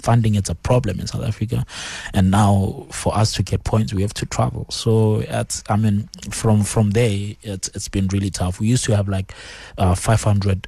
funding 0.01 0.35
is 0.35 0.49
a 0.49 0.55
problem 0.55 0.99
in 0.99 1.07
South 1.07 1.23
Africa, 1.23 1.65
and 2.13 2.31
now 2.31 2.85
for 2.91 3.15
us 3.15 3.33
to 3.33 3.43
get 3.43 3.63
points, 3.63 3.93
we 3.93 4.01
have 4.01 4.13
to 4.15 4.25
travel. 4.25 4.65
So 4.69 5.19
it's, 5.27 5.63
I 5.69 5.75
mean, 5.77 6.09
from 6.31 6.63
from 6.63 6.91
there, 6.91 7.35
it's 7.41 7.67
it's 7.75 7.87
been 7.89 8.07
really 8.07 8.29
tough. 8.29 8.59
We 8.59 8.67
used 8.67 8.85
to 8.85 8.95
have 8.95 9.07
like 9.07 9.33
uh, 9.77 9.95
500 9.95 10.67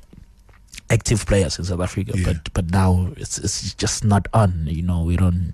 active 0.90 1.26
players 1.26 1.58
in 1.58 1.66
South 1.66 1.80
Africa, 1.82 2.12
Yeah. 2.16 2.26
but 2.34 2.54
but 2.54 2.66
now 2.72 3.10
it's 3.18 3.38
it's 3.40 3.74
just 3.76 4.04
not 4.04 4.28
on. 4.34 4.68
You 4.68 4.84
know, 4.84 5.04
we 5.04 5.18
don't. 5.18 5.54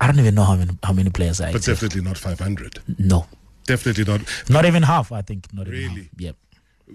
I 0.00 0.06
don't 0.06 0.20
even 0.20 0.34
know 0.34 0.44
how 0.44 0.56
many 0.56 0.76
how 0.82 0.92
many 0.92 1.10
players 1.10 1.40
are 1.40 1.46
but 1.52 1.56
active. 1.56 1.74
definitely 1.80 2.02
not 2.02 2.18
500. 2.18 2.80
No, 2.98 3.26
Definitely 3.66 4.04
not. 4.04 4.20
not 4.48 4.64
even 4.64 4.82
half. 4.84 5.10
I 5.10 5.22
think 5.22 5.52
not 5.52 5.66
even 5.68 5.90
half. 5.96 6.06
Yep. 6.18 6.36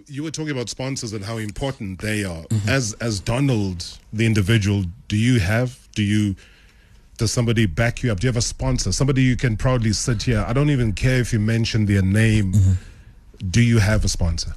You 0.07 0.23
were 0.23 0.31
talking 0.31 0.51
about 0.51 0.69
sponsors 0.69 1.13
and 1.13 1.23
how 1.23 1.37
important 1.37 1.99
they 1.99 2.23
are. 2.23 2.43
Mm-hmm. 2.43 2.69
As 2.69 2.93
as 2.93 3.19
Donald, 3.19 3.85
the 4.13 4.25
individual, 4.25 4.85
do 5.07 5.17
you 5.17 5.39
have? 5.39 5.87
Do 5.95 6.03
you? 6.03 6.35
Does 7.17 7.31
somebody 7.31 7.65
back 7.65 8.01
you 8.01 8.11
up? 8.11 8.19
Do 8.19 8.25
you 8.25 8.29
have 8.29 8.37
a 8.37 8.41
sponsor? 8.41 8.91
Somebody 8.91 9.21
you 9.21 9.35
can 9.37 9.55
proudly 9.55 9.93
sit 9.93 10.23
here. 10.23 10.43
I 10.47 10.53
don't 10.53 10.69
even 10.69 10.93
care 10.93 11.19
if 11.19 11.31
you 11.31 11.39
mention 11.39 11.85
their 11.85 12.01
name. 12.01 12.53
Mm-hmm. 12.53 13.49
Do 13.49 13.61
you 13.61 13.79
have 13.79 14.05
a 14.05 14.07
sponsor? 14.07 14.53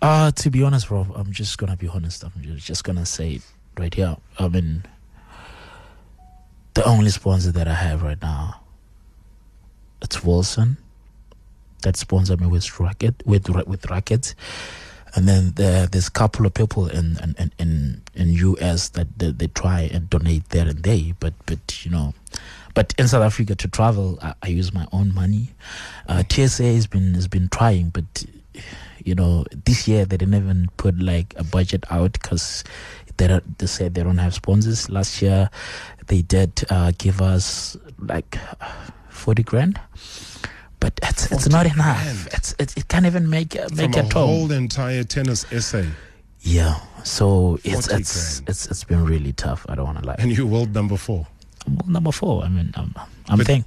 Uh 0.00 0.30
to 0.32 0.50
be 0.50 0.62
honest, 0.62 0.88
bro, 0.88 1.06
I'm 1.14 1.32
just 1.32 1.58
gonna 1.58 1.76
be 1.76 1.88
honest. 1.88 2.24
I'm 2.24 2.32
just 2.56 2.84
gonna 2.84 3.06
say 3.06 3.34
it 3.34 3.42
right 3.78 3.94
here. 3.94 4.16
I 4.38 4.48
mean, 4.48 4.84
the 6.74 6.84
only 6.84 7.10
sponsor 7.10 7.52
that 7.52 7.68
I 7.68 7.74
have 7.74 8.02
right 8.02 8.20
now, 8.20 8.60
it's 10.00 10.24
Wilson. 10.24 10.78
That 11.82 11.96
sponsor 11.96 12.36
me 12.36 12.46
with 12.46 12.80
racket 12.80 13.22
with 13.26 13.48
with 13.48 13.90
rackets, 13.90 14.34
and 15.14 15.28
then 15.28 15.52
there, 15.56 15.86
there's 15.86 16.08
a 16.08 16.12
couple 16.12 16.46
of 16.46 16.54
people 16.54 16.88
in 16.88 17.18
in 17.22 17.34
in 17.38 17.52
in, 17.58 18.02
in 18.14 18.32
US 18.32 18.88
that 18.90 19.18
they, 19.18 19.30
they 19.30 19.48
try 19.48 19.82
and 19.92 20.08
donate 20.08 20.48
there 20.50 20.68
and 20.68 20.82
there, 20.82 21.12
but 21.20 21.34
but 21.46 21.84
you 21.84 21.90
know. 21.90 22.14
But 22.74 22.94
in 22.98 23.06
South 23.06 23.22
Africa, 23.22 23.54
to 23.54 23.68
travel, 23.68 24.18
I, 24.22 24.34
I 24.42 24.46
use 24.48 24.72
my 24.72 24.86
own 24.92 25.12
money. 25.14 25.50
Uh, 26.08 26.22
TSA 26.26 26.64
has 26.64 26.86
been 26.86 27.14
has 27.14 27.28
been 27.28 27.48
trying, 27.50 27.90
but 27.90 28.24
you 29.04 29.14
know, 29.14 29.44
this 29.64 29.88
year 29.88 30.04
they 30.04 30.16
didn't 30.16 30.34
even 30.34 30.70
put 30.76 30.98
like 30.98 31.34
a 31.36 31.44
budget 31.44 31.84
out 31.90 32.12
because 32.12 32.64
they 33.16 33.26
don't, 33.28 33.58
they 33.58 33.66
said 33.66 33.94
they 33.94 34.02
don't 34.02 34.18
have 34.18 34.34
sponsors. 34.34 34.88
Last 34.88 35.20
year, 35.22 35.50
they 36.06 36.22
did 36.22 36.64
uh, 36.70 36.92
give 36.96 37.20
us 37.20 37.76
like 37.98 38.38
forty 39.08 39.42
grand, 39.42 39.78
but 40.82 40.98
it's 41.02 41.30
it's 41.30 41.48
not 41.48 41.64
enough. 41.66 42.02
grand. 42.02 42.28
It's 42.32 42.54
it, 42.58 42.76
it 42.76 42.88
can't 42.88 43.06
even 43.06 43.30
make 43.30 43.54
uh, 43.56 43.68
make 43.74 43.92
From 43.92 44.04
a 44.04 44.08
a 44.08 44.26
whole 44.26 44.50
entire 44.50 45.04
Tennis 45.04 45.46
SA. 45.66 45.84
Yeah, 46.40 46.80
so 47.04 47.58
it's 47.62 47.86
it's, 47.88 48.40
grand. 48.40 48.48
it's 48.48 48.66
it's 48.66 48.84
been 48.84 49.04
really 49.04 49.32
tough. 49.32 49.64
I 49.68 49.76
don't 49.76 49.86
want 49.86 49.98
to 50.00 50.04
lie. 50.06 50.16
And 50.18 50.36
you 50.36 50.46
world 50.46 50.74
number 50.74 50.96
four. 50.96 51.26
Well, 51.68 51.88
number 51.88 52.10
four. 52.10 52.42
I 52.42 52.48
mean, 52.48 52.72
I'm 52.74 52.92
I'm 53.28 53.38
But- 53.38 53.46
thinking. 53.46 53.64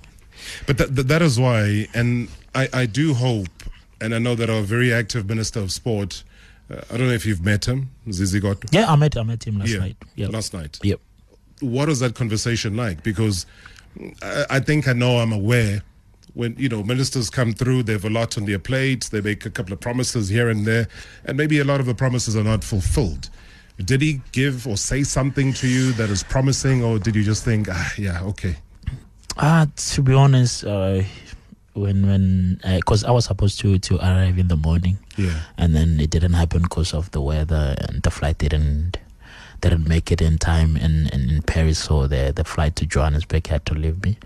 But 0.67 0.77
that, 0.77 0.95
that, 0.95 1.07
that 1.07 1.21
is 1.21 1.39
why, 1.39 1.87
and 1.93 2.27
I, 2.53 2.67
I 2.73 2.85
do 2.85 3.13
hope, 3.13 3.63
and 4.01 4.13
I 4.13 4.19
know 4.19 4.35
that 4.35 4.49
our 4.49 4.61
very 4.61 4.93
active 4.93 5.27
Minister 5.27 5.61
of 5.61 5.71
Sport, 5.71 6.23
uh, 6.69 6.81
I 6.91 6.97
don't 6.97 7.07
know 7.07 7.13
if 7.13 7.25
you've 7.25 7.43
met 7.43 7.65
him, 7.65 7.89
Zizi. 8.11 8.41
Yeah, 8.71 8.91
I 8.91 8.95
met 8.97 9.15
I 9.17 9.23
met 9.23 9.47
him 9.47 9.57
last 9.57 9.69
Yeah, 9.69 9.79
night. 9.79 9.97
Yeah, 10.15 10.27
last 10.27 10.53
night. 10.53 10.77
Yep. 10.83 10.99
What 11.61 11.87
was 11.87 12.01
that 12.01 12.15
conversation 12.15 12.75
like? 12.75 13.01
Because 13.01 13.45
I, 14.21 14.45
I 14.49 14.59
think 14.59 14.89
I 14.89 14.93
know 14.93 15.19
I'm 15.19 15.31
aware 15.31 15.81
when 16.35 16.55
you 16.57 16.69
know 16.69 16.83
ministers 16.83 17.29
come 17.29 17.53
through, 17.53 17.83
they 17.83 17.93
have 17.93 18.05
a 18.05 18.09
lot 18.09 18.37
on 18.37 18.45
their 18.45 18.59
plate. 18.59 19.09
They 19.11 19.21
make 19.21 19.45
a 19.45 19.49
couple 19.49 19.73
of 19.73 19.79
promises 19.79 20.29
here 20.29 20.49
and 20.49 20.65
there, 20.65 20.87
and 21.25 21.35
maybe 21.37 21.59
a 21.59 21.63
lot 21.65 21.79
of 21.79 21.87
the 21.87 21.95
promises 21.95 22.35
are 22.35 22.43
not 22.43 22.63
fulfilled. 22.63 23.29
Did 23.83 24.01
he 24.01 24.21
give 24.31 24.67
or 24.67 24.77
say 24.77 25.03
something 25.03 25.51
to 25.53 25.67
you 25.67 25.91
that 25.93 26.09
is 26.09 26.23
promising, 26.23 26.83
or 26.83 26.99
did 26.99 27.15
you 27.15 27.23
just 27.23 27.43
think, 27.43 27.67
ah, 27.69 27.93
yeah, 27.97 28.21
okay, 28.23 28.55
Uh, 29.37 29.65
to 29.75 30.01
be 30.01 30.13
honest, 30.13 30.63
uh, 30.63 31.01
when 31.73 32.07
when 32.07 32.59
because 32.63 33.03
I 33.03 33.11
was 33.11 33.25
supposed 33.25 33.59
to 33.61 33.77
to 33.79 33.97
arrive 33.99 34.37
in 34.39 34.47
the 34.47 34.55
morning, 34.55 34.97
yeah, 35.17 35.41
and 35.57 35.75
then 35.75 35.99
it 35.99 36.09
didn't 36.09 36.33
happen 36.33 36.61
because 36.61 36.93
of 36.93 37.11
the 37.11 37.19
weather, 37.19 37.75
and 37.89 38.01
the 38.01 38.11
flight 38.11 38.37
didn't 38.37 38.97
didn't 39.61 39.87
make 39.87 40.11
it 40.11 40.21
in 40.21 40.37
time 40.37 40.77
in, 40.77 41.07
in, 41.11 41.29
in 41.29 41.41
Paris, 41.41 41.79
so 41.79 42.07
the 42.07 42.31
the 42.33 42.43
flight 42.45 42.75
to 42.77 42.85
Johannesburg 42.85 43.47
had 43.47 43.65
to 43.65 43.73
leave 43.73 44.03
me. 44.05 44.17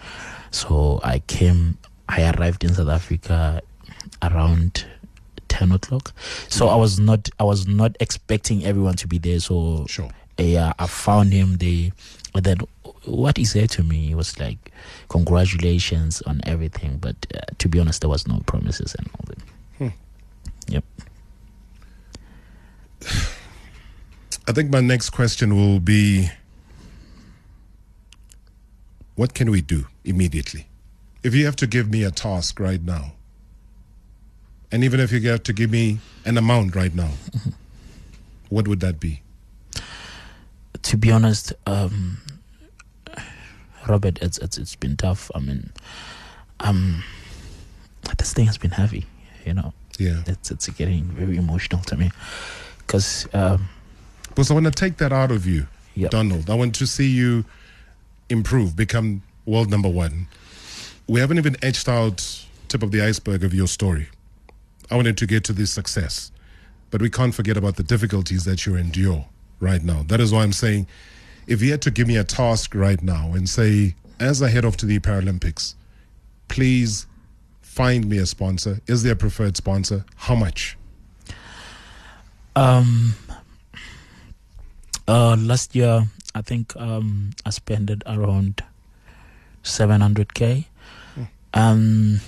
So 0.52 1.00
I 1.04 1.20
came, 1.26 1.78
I 2.10 2.32
arrived 2.32 2.64
in 2.64 2.74
South 2.74 2.90
Africa 2.90 3.62
around 4.22 4.86
ten 5.48 5.72
o'clock. 5.72 6.12
So 6.48 6.68
I 6.68 6.76
was 6.76 7.00
not 7.00 7.30
I 7.40 7.44
was 7.44 7.68
not 7.68 7.96
expecting 8.00 8.66
everyone 8.66 8.96
to 8.96 9.08
be 9.08 9.20
there. 9.20 9.40
So 9.40 9.86
sure. 9.88 10.10
yeah, 10.38 10.74
I 10.80 10.88
found 10.88 11.32
him. 11.32 11.58
And 11.62 12.44
then 12.44 12.58
what 13.06 13.38
he 13.38 13.46
said 13.46 13.70
to 13.72 13.84
me 13.84 14.16
was 14.16 14.40
like, 14.40 14.72
"Congratulations 15.10 16.22
on 16.24 16.42
everything," 16.46 16.98
but 16.98 17.16
uh, 17.36 17.42
to 17.60 17.70
be 17.70 17.80
honest, 17.80 18.02
there 18.02 18.10
was 18.10 18.28
no 18.28 18.42
promises 18.48 18.96
and 18.98 19.08
all 19.14 19.26
that. 19.28 19.38
Hmm. 19.78 19.90
Yep. 20.68 20.84
I 24.48 24.52
think 24.52 24.72
my 24.72 24.82
next 24.82 25.12
question 25.12 25.56
will 25.56 25.80
be 25.80 26.32
what 29.14 29.36
can 29.36 29.52
we 29.52 29.62
do 29.62 29.86
immediately? 30.04 30.69
If 31.24 31.36
you 31.36 31.46
have 31.46 31.56
to 31.58 31.68
give 31.68 31.90
me 31.90 32.04
a 32.04 32.12
task 32.12 32.60
right 32.60 32.82
now, 32.82 33.14
and 34.72 34.84
even 34.84 35.00
if 35.00 35.12
you 35.12 35.28
have 35.30 35.44
to 35.44 35.54
give 35.54 35.70
me 35.72 36.00
an 36.26 36.38
amount 36.38 36.76
right 36.76 36.94
now, 36.94 37.12
what 38.50 38.68
would 38.68 38.80
that 38.80 39.00
be? 39.00 39.22
To 40.84 40.98
be 40.98 41.12
honest, 41.12 41.54
um, 41.66 42.20
Robert, 43.88 44.20
it's 44.22 44.38
it's 44.38 44.58
it's 44.58 44.76
been 44.76 44.96
tough. 44.96 45.30
I 45.36 45.40
mean, 45.40 45.72
um, 46.62 47.04
this 48.18 48.34
thing 48.34 48.46
has 48.46 48.58
been 48.58 48.72
heavy. 48.72 49.06
You 49.46 49.54
know, 49.56 49.74
Yeah. 49.98 50.22
it's 50.28 50.52
it's 50.52 50.68
getting 50.70 51.04
very 51.06 51.36
emotional 51.38 51.82
to 51.84 51.98
me 51.98 52.12
because 52.80 53.28
um, 53.34 53.68
Because 54.30 54.52
I 54.52 54.54
want 54.54 54.66
to 54.68 54.72
take 54.72 54.98
that 54.98 55.12
out 55.12 55.32
of 55.32 55.46
you, 55.46 55.68
Yep. 55.96 56.12
Donald. 56.12 56.50
I 56.50 56.54
want 56.54 56.76
to 56.76 56.86
see 56.88 57.08
you 57.10 57.44
improve, 58.30 58.76
become 58.76 59.22
world 59.46 59.70
number 59.70 59.90
one. 59.90 60.28
We 61.10 61.20
haven't 61.20 61.40
even 61.40 61.56
edged 61.64 61.90
out 61.90 62.46
tip 62.68 62.84
of 62.84 62.92
the 62.92 63.02
iceberg 63.02 63.44
of 63.44 63.52
your 63.52 63.66
story. 63.66 64.10
I 64.92 64.96
wanted 64.96 65.18
to 65.18 65.26
get 65.26 65.44
to 65.46 65.54
this 65.54 65.72
success, 65.72 66.32
but 66.92 67.02
we 67.02 67.10
can't 67.10 67.34
forget 67.34 67.58
about 67.58 67.78
the 67.78 67.84
difficulties 67.84 68.46
that 68.46 68.68
you 68.68 68.76
endure 68.76 69.26
right 69.60 69.84
now. 69.84 70.04
That 70.04 70.20
is 70.20 70.32
why 70.32 70.44
I'm 70.44 70.54
saying, 70.54 70.86
if 71.48 71.64
you 71.64 71.72
had 71.72 71.82
to 71.82 71.90
give 71.90 72.08
me 72.08 72.16
a 72.18 72.24
task 72.24 72.76
right 72.76 73.02
now 73.02 73.34
and 73.34 73.50
say, 73.50 73.96
as 74.20 74.44
I 74.44 74.50
head 74.50 74.66
off 74.66 74.78
to 74.78 74.86
the 74.86 75.00
Paralympics, 75.00 75.74
please 76.48 77.08
find 77.64 78.08
me 78.08 78.20
a 78.20 78.28
sponsor. 78.28 78.80
Is 78.86 79.02
there 79.02 79.14
a 79.14 79.16
preferred 79.16 79.58
sponsor? 79.58 80.06
How 80.16 80.36
much? 80.36 80.78
Um, 82.56 83.16
uh, 85.08 85.36
last 85.40 85.76
year, 85.76 86.04
I 86.36 86.44
think 86.44 86.76
um, 86.76 87.32
I 87.48 87.50
spent 87.50 87.90
around 88.06 88.64
700k. 89.64 90.66
Um, 91.54 92.20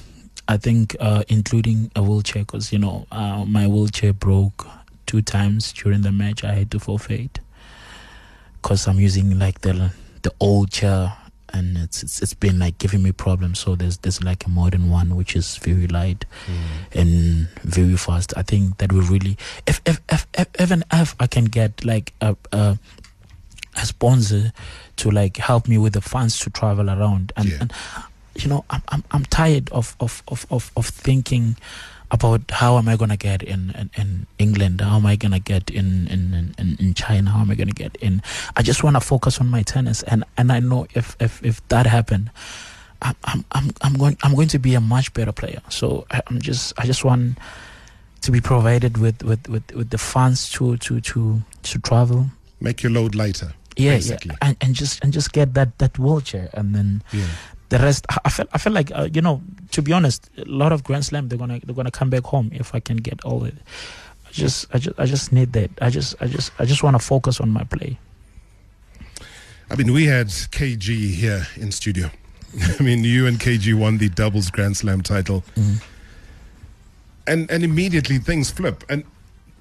I 0.47 0.57
think 0.57 0.95
uh, 0.99 1.23
including 1.27 1.91
a 1.95 2.01
wheelchair, 2.01 2.43
because 2.43 2.73
you 2.73 2.79
know 2.79 3.05
uh, 3.11 3.45
my 3.45 3.67
wheelchair 3.67 4.13
broke 4.13 4.67
two 5.05 5.21
times 5.21 5.71
during 5.73 6.01
the 6.01 6.11
match. 6.11 6.43
I 6.43 6.53
had 6.53 6.71
to 6.71 6.79
forfeit 6.79 7.39
because 8.61 8.87
I'm 8.87 8.99
using 8.99 9.37
like 9.37 9.61
the 9.61 9.93
the 10.23 10.33
old 10.39 10.71
chair, 10.71 11.13
and 11.53 11.77
it's, 11.77 12.01
it's 12.03 12.21
it's 12.23 12.33
been 12.33 12.57
like 12.57 12.79
giving 12.79 13.03
me 13.03 13.11
problems. 13.11 13.59
So 13.59 13.75
there's 13.75 13.97
there's 13.99 14.23
like 14.23 14.45
a 14.45 14.49
modern 14.49 14.89
one 14.89 15.15
which 15.15 15.35
is 15.35 15.57
very 15.57 15.87
light 15.87 16.25
and 16.93 17.47
very 17.63 17.95
fast. 17.95 18.33
I 18.35 18.41
think 18.41 18.77
that 18.79 18.91
will 18.91 19.03
really 19.03 19.37
if 19.67 19.81
if 19.85 20.01
if, 20.09 20.25
if 20.33 20.47
even 20.59 20.83
if 20.91 21.15
I 21.19 21.27
can 21.27 21.45
get 21.45 21.85
like 21.85 22.11
a, 22.21 22.35
a 22.51 22.79
a 23.77 23.85
sponsor 23.85 24.51
to 24.97 25.11
like 25.11 25.37
help 25.37 25.67
me 25.67 25.77
with 25.77 25.93
the 25.93 26.01
funds 26.01 26.39
to 26.39 26.49
travel 26.49 26.89
around 26.89 27.31
and, 27.37 27.47
Yeah. 27.49 27.57
and 27.61 27.73
you 28.35 28.47
know 28.47 28.65
I'm, 28.69 28.83
I'm 28.89 29.03
I'm 29.11 29.25
tired 29.25 29.69
of 29.71 29.95
of, 29.99 30.23
of, 30.27 30.45
of 30.49 30.71
of 30.75 30.85
thinking 30.85 31.57
about 32.11 32.41
how 32.51 32.77
am 32.77 32.89
I 32.89 32.97
gonna 32.97 33.15
get 33.15 33.41
in, 33.41 33.71
in, 33.71 33.89
in 33.95 34.27
England, 34.37 34.81
how 34.81 34.97
am 34.97 35.05
I 35.05 35.15
gonna 35.15 35.39
get 35.39 35.69
in, 35.69 36.07
in, 36.09 36.53
in, 36.57 36.75
in 36.77 36.93
China, 36.93 37.29
how 37.29 37.39
am 37.39 37.49
I 37.49 37.55
gonna 37.55 37.71
get 37.71 37.95
in 38.01 38.21
I 38.57 38.61
just 38.63 38.83
wanna 38.83 38.99
focus 38.99 39.39
on 39.39 39.47
my 39.47 39.61
tennis 39.63 40.03
and, 40.03 40.25
and 40.37 40.51
I 40.51 40.59
know 40.59 40.87
if, 40.93 41.15
if, 41.21 41.41
if 41.41 41.65
that 41.69 41.85
happened 41.85 42.29
I'm, 43.01 43.15
I'm 43.23 43.45
I'm 43.51 43.71
I'm 43.81 43.93
going 43.93 44.17
I'm 44.23 44.35
going 44.35 44.49
to 44.49 44.59
be 44.59 44.75
a 44.75 44.81
much 44.81 45.13
better 45.13 45.31
player. 45.31 45.61
So 45.69 46.05
I, 46.11 46.21
I'm 46.27 46.39
just 46.39 46.73
I 46.77 46.85
just 46.85 47.03
want 47.03 47.37
to 48.21 48.31
be 48.31 48.39
provided 48.39 48.97
with, 48.97 49.23
with, 49.23 49.49
with, 49.49 49.73
with 49.73 49.89
the 49.89 49.97
funds 49.97 50.51
to, 50.51 50.77
to, 50.77 51.01
to, 51.01 51.41
to 51.63 51.79
travel. 51.79 52.27
Make 52.59 52.83
your 52.83 52.91
load 52.91 53.15
lighter. 53.15 53.53
Yeah, 53.75 53.95
basically. 53.95 54.35
yeah, 54.39 54.49
and, 54.49 54.57
and 54.61 54.75
just 54.75 55.03
and 55.03 55.11
just 55.11 55.33
get 55.33 55.55
that 55.55 55.79
that 55.79 55.97
wheelchair, 55.97 56.49
and 56.53 56.75
then 56.75 57.01
Yeah. 57.11 57.25
The 57.71 57.79
rest. 57.79 58.05
I- 58.25 58.29
feel 58.29 58.47
I 58.53 58.57
feel 58.57 58.73
like 58.73 58.91
uh, 58.91 59.07
you 59.11 59.21
know, 59.21 59.41
to 59.71 59.81
be 59.81 59.93
honest, 59.93 60.29
a 60.37 60.45
lot 60.45 60.71
of 60.71 60.83
Grand 60.83 61.05
Slam 61.05 61.27
they're 61.29 61.39
gonna 61.39 61.59
they're 61.63 61.75
gonna 61.75 61.91
come 61.99 62.09
back 62.09 62.23
home 62.23 62.51
if 62.53 62.75
I 62.75 62.79
can 62.79 62.97
get 62.97 63.23
all 63.25 63.43
it. 63.45 63.55
I 64.27 64.31
just 64.31 64.67
I 64.73 64.77
just 64.77 64.99
I 64.99 65.05
just 65.05 65.31
need 65.31 65.53
that. 65.53 65.71
I 65.81 65.89
just 65.89 66.15
I 66.21 66.27
just 66.27 66.51
I 66.59 66.65
just 66.65 66.83
want 66.83 66.95
to 66.95 67.03
focus 67.03 67.39
on 67.39 67.49
my 67.49 67.63
play. 67.63 67.97
I 69.71 69.75
mean, 69.75 69.93
we 69.93 70.05
had 70.05 70.27
KG 70.27 71.11
here 71.15 71.47
in 71.55 71.71
studio. 71.71 72.11
I 72.79 72.83
mean, 72.83 73.05
you 73.05 73.25
and 73.27 73.39
KG 73.39 73.73
won 73.73 73.97
the 73.97 74.09
doubles 74.09 74.51
Grand 74.51 74.75
Slam 74.77 75.01
title, 75.01 75.43
and 77.25 77.49
and 77.49 77.63
immediately 77.63 78.17
things 78.19 78.51
flip. 78.51 78.83
And 78.89 79.03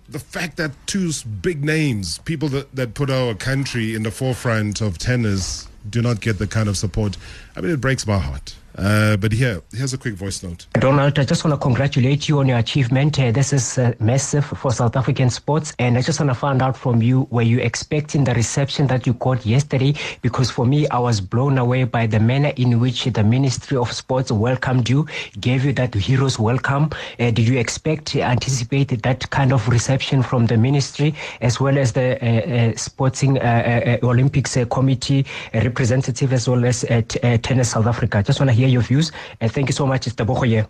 the 0.08 0.18
fact 0.18 0.56
that 0.56 0.72
two 0.86 1.12
big 1.40 1.64
names, 1.64 2.18
people 2.18 2.48
that, 2.48 2.74
that 2.74 2.94
put 2.94 3.08
our 3.10 3.34
country 3.34 3.94
in 3.94 4.02
the 4.02 4.10
forefront 4.10 4.80
of 4.80 4.98
tennis, 4.98 5.68
do 5.88 6.02
not 6.02 6.20
get 6.20 6.38
the 6.38 6.46
kind 6.46 6.68
of 6.68 6.76
support. 6.76 7.16
I 7.56 7.60
mean, 7.60 7.72
it 7.72 7.80
breaks 7.80 8.06
my 8.06 8.18
heart. 8.18 8.54
Uh, 8.76 9.16
but 9.16 9.32
here, 9.32 9.60
here's 9.72 9.92
a 9.92 9.98
quick 9.98 10.14
voice 10.14 10.42
note. 10.42 10.66
Donald, 10.74 11.18
I 11.18 11.24
just 11.24 11.44
want 11.44 11.54
to 11.54 11.58
congratulate 11.58 12.28
you 12.28 12.38
on 12.38 12.48
your 12.48 12.58
achievement. 12.58 13.18
Uh, 13.18 13.30
this 13.32 13.52
is 13.52 13.78
uh, 13.78 13.92
massive 14.00 14.44
for 14.44 14.70
South 14.72 14.96
African 14.96 15.30
sports. 15.30 15.74
And 15.78 15.98
I 15.98 16.02
just 16.02 16.20
want 16.20 16.30
to 16.30 16.34
find 16.34 16.62
out 16.62 16.76
from 16.76 17.02
you, 17.02 17.26
were 17.30 17.42
you 17.42 17.58
expecting 17.58 18.24
the 18.24 18.34
reception 18.34 18.86
that 18.88 19.06
you 19.06 19.14
got 19.14 19.44
yesterday? 19.44 19.94
Because 20.22 20.50
for 20.50 20.64
me, 20.64 20.88
I 20.88 20.98
was 20.98 21.20
blown 21.20 21.58
away 21.58 21.84
by 21.84 22.06
the 22.06 22.20
manner 22.20 22.52
in 22.56 22.80
which 22.80 23.04
the 23.04 23.24
Ministry 23.24 23.76
of 23.76 23.92
Sports 23.92 24.30
welcomed 24.32 24.88
you, 24.88 25.06
gave 25.40 25.64
you 25.64 25.72
that 25.74 25.94
hero's 25.94 26.38
welcome. 26.38 26.90
Uh, 27.18 27.30
did 27.30 27.46
you 27.48 27.58
expect, 27.58 28.14
anticipate 28.16 29.02
that 29.02 29.28
kind 29.30 29.52
of 29.52 29.68
reception 29.68 30.22
from 30.22 30.46
the 30.46 30.56
ministry, 30.56 31.14
as 31.40 31.60
well 31.60 31.76
as 31.76 31.92
the 31.92 32.18
uh, 32.22 32.70
uh, 32.70 32.76
Sporting 32.76 33.38
uh, 33.38 33.98
uh, 34.02 34.06
Olympics 34.06 34.56
uh, 34.56 34.64
Committee 34.66 35.26
uh, 35.54 35.60
representative, 35.60 36.32
as 36.32 36.48
well 36.48 36.64
as 36.64 36.84
uh, 36.84 37.02
uh, 37.22 37.36
Tennis 37.38 37.70
South 37.70 37.86
Africa? 37.86 38.22
Just 38.22 38.40
want 38.40 38.50
to 38.50 38.59
hear 38.60 38.68
your 38.68 38.82
views. 38.82 39.12
And 39.40 39.50
thank 39.50 39.68
you 39.68 39.72
so 39.72 39.86
much, 39.86 40.06
Mr. 40.06 40.24
Bohoye. 40.26 40.66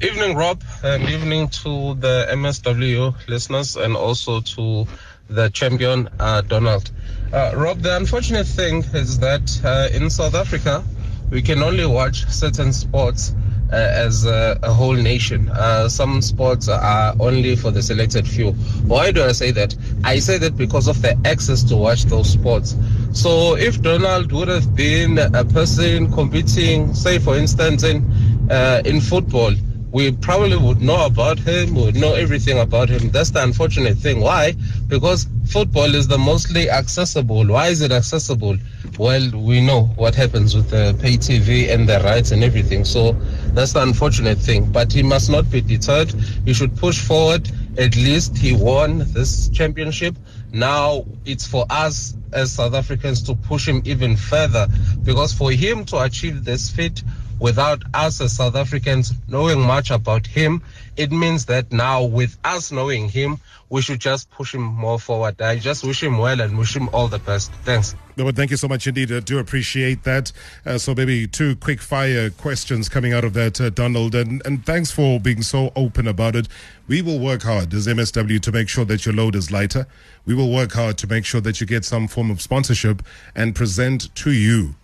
Evening, 0.00 0.36
Rob, 0.36 0.62
and 0.84 1.02
evening 1.08 1.48
to 1.62 1.94
the 1.94 2.26
MSW 2.30 3.14
listeners 3.26 3.76
and 3.76 3.96
also 3.96 4.40
to 4.40 4.86
the 5.28 5.48
champion, 5.50 6.08
uh, 6.20 6.40
Donald. 6.42 6.90
Uh, 7.32 7.52
Rob, 7.54 7.80
the 7.80 7.96
unfortunate 7.96 8.46
thing 8.46 8.84
is 8.94 9.18
that 9.18 9.46
uh, 9.64 9.88
in 9.96 10.08
South 10.08 10.34
Africa, 10.34 10.84
we 11.30 11.42
can 11.42 11.62
only 11.62 11.84
watch 11.84 12.26
certain 12.30 12.72
sports 12.72 13.34
as 13.76 14.24
a, 14.26 14.58
a 14.62 14.72
whole 14.72 14.94
nation. 14.94 15.48
Uh, 15.50 15.88
some 15.88 16.20
sports 16.22 16.68
are 16.68 17.14
only 17.20 17.56
for 17.56 17.70
the 17.70 17.82
selected 17.82 18.26
few. 18.26 18.52
Why 18.86 19.10
do 19.12 19.22
I 19.24 19.32
say 19.32 19.50
that? 19.52 19.74
I 20.04 20.18
say 20.18 20.38
that 20.38 20.56
because 20.56 20.88
of 20.88 21.00
the 21.02 21.16
access 21.24 21.62
to 21.64 21.76
watch 21.76 22.04
those 22.04 22.30
sports. 22.30 22.76
So 23.12 23.56
if 23.56 23.80
Donald 23.82 24.32
would 24.32 24.48
have 24.48 24.74
been 24.74 25.18
a 25.18 25.44
person 25.44 26.12
competing, 26.12 26.94
say 26.94 27.18
for 27.18 27.36
instance 27.36 27.82
in 27.84 28.04
uh, 28.50 28.82
in 28.84 29.00
football, 29.00 29.52
we 29.90 30.12
probably 30.12 30.56
would 30.56 30.80
know 30.82 31.06
about 31.06 31.38
him, 31.38 31.74
would 31.74 31.96
know 31.96 32.14
everything 32.14 32.58
about 32.58 32.88
him. 32.88 33.10
That's 33.10 33.30
the 33.30 33.42
unfortunate 33.42 33.96
thing. 33.96 34.20
Why? 34.20 34.52
Because 34.86 35.26
football 35.46 35.94
is 35.94 36.08
the 36.08 36.18
mostly 36.18 36.68
accessible. 36.68 37.46
Why 37.46 37.68
is 37.68 37.80
it 37.80 37.90
accessible? 37.90 38.56
Well, 38.98 39.30
we 39.34 39.60
know 39.60 39.84
what 39.96 40.14
happens 40.14 40.54
with 40.54 40.70
the 40.70 40.96
pay 41.00 41.16
TV 41.16 41.72
and 41.72 41.88
the 41.88 42.00
rights 42.00 42.32
and 42.32 42.44
everything. 42.44 42.84
So 42.84 43.16
that's 43.54 43.72
the 43.72 43.82
unfortunate 43.82 44.38
thing. 44.38 44.70
But 44.70 44.92
he 44.92 45.02
must 45.02 45.30
not 45.30 45.50
be 45.50 45.60
deterred. 45.60 46.12
He 46.44 46.52
should 46.52 46.76
push 46.76 47.00
forward. 47.00 47.50
At 47.76 47.96
least 47.96 48.36
he 48.36 48.52
won 48.54 49.04
this 49.12 49.48
championship. 49.50 50.16
Now 50.52 51.04
it's 51.24 51.46
for 51.46 51.66
us 51.70 52.14
as 52.32 52.52
South 52.52 52.74
Africans 52.74 53.22
to 53.24 53.34
push 53.34 53.66
him 53.66 53.82
even 53.84 54.16
further 54.16 54.66
because 55.02 55.32
for 55.32 55.50
him 55.50 55.84
to 55.86 56.00
achieve 56.00 56.44
this 56.44 56.70
feat 56.70 57.02
without 57.40 57.82
us 57.94 58.20
as 58.20 58.36
South 58.36 58.56
Africans 58.56 59.12
knowing 59.28 59.60
much 59.60 59.90
about 59.90 60.26
him, 60.26 60.62
it 60.96 61.12
means 61.12 61.46
that 61.46 61.70
now 61.72 62.04
with 62.04 62.36
us 62.44 62.72
knowing 62.72 63.08
him, 63.08 63.38
we 63.70 63.82
should 63.82 64.00
just 64.00 64.30
push 64.30 64.54
him 64.54 64.62
more 64.62 64.98
forward. 64.98 65.40
I 65.40 65.58
just 65.58 65.84
wish 65.84 66.02
him 66.02 66.18
well 66.18 66.40
and 66.40 66.58
wish 66.58 66.74
him 66.74 66.88
all 66.92 67.06
the 67.06 67.18
best. 67.18 67.52
Thanks. 67.64 67.94
No, 68.16 68.24
but 68.24 68.34
thank 68.34 68.50
you 68.50 68.56
so 68.56 68.66
much 68.66 68.86
indeed. 68.86 69.12
I 69.12 69.20
do 69.20 69.38
appreciate 69.38 70.04
that. 70.04 70.32
Uh, 70.64 70.78
so 70.78 70.94
maybe 70.94 71.26
two 71.26 71.54
quick 71.56 71.80
fire 71.80 72.30
questions 72.30 72.88
coming 72.88 73.12
out 73.12 73.24
of 73.24 73.34
that, 73.34 73.60
uh, 73.60 73.70
Donald. 73.70 74.14
And, 74.14 74.42
and 74.46 74.64
thanks 74.64 74.90
for 74.90 75.20
being 75.20 75.42
so 75.42 75.72
open 75.76 76.08
about 76.08 76.34
it. 76.34 76.48
We 76.88 77.02
will 77.02 77.20
work 77.20 77.42
hard 77.42 77.74
as 77.74 77.86
MSW 77.86 78.40
to 78.40 78.52
make 78.52 78.68
sure 78.68 78.86
that 78.86 79.04
your 79.04 79.14
load 79.14 79.36
is 79.36 79.52
lighter. 79.52 79.86
We 80.24 80.34
will 80.34 80.50
work 80.50 80.72
hard 80.72 80.96
to 80.98 81.06
make 81.06 81.24
sure 81.24 81.42
that 81.42 81.60
you 81.60 81.66
get 81.66 81.84
some 81.84 82.08
form 82.08 82.30
of 82.30 82.40
sponsorship 82.40 83.02
and 83.34 83.54
present 83.54 84.14
to 84.16 84.32
you 84.32 84.74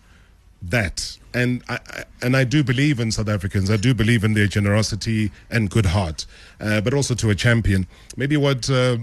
that. 0.71 1.19
And 1.33 1.63
I, 1.69 1.79
and 2.23 2.37
I 2.37 2.45
do 2.45 2.63
believe 2.63 3.01
in 3.01 3.11
South 3.11 3.29
Africans. 3.29 3.71
I 3.71 3.77
do 3.77 3.93
believe 3.93 4.23
in 4.25 4.35
their 4.35 4.47
generosity 4.47 5.33
and 5.51 5.69
good 5.69 5.87
heart, 5.87 6.27
uh, 6.61 6.81
but 6.81 6.95
also 6.95 7.15
to 7.17 7.31
a 7.31 7.35
champion. 7.35 7.87
Maybe 8.17 8.37
what 8.37 8.71
uh, 8.71 8.99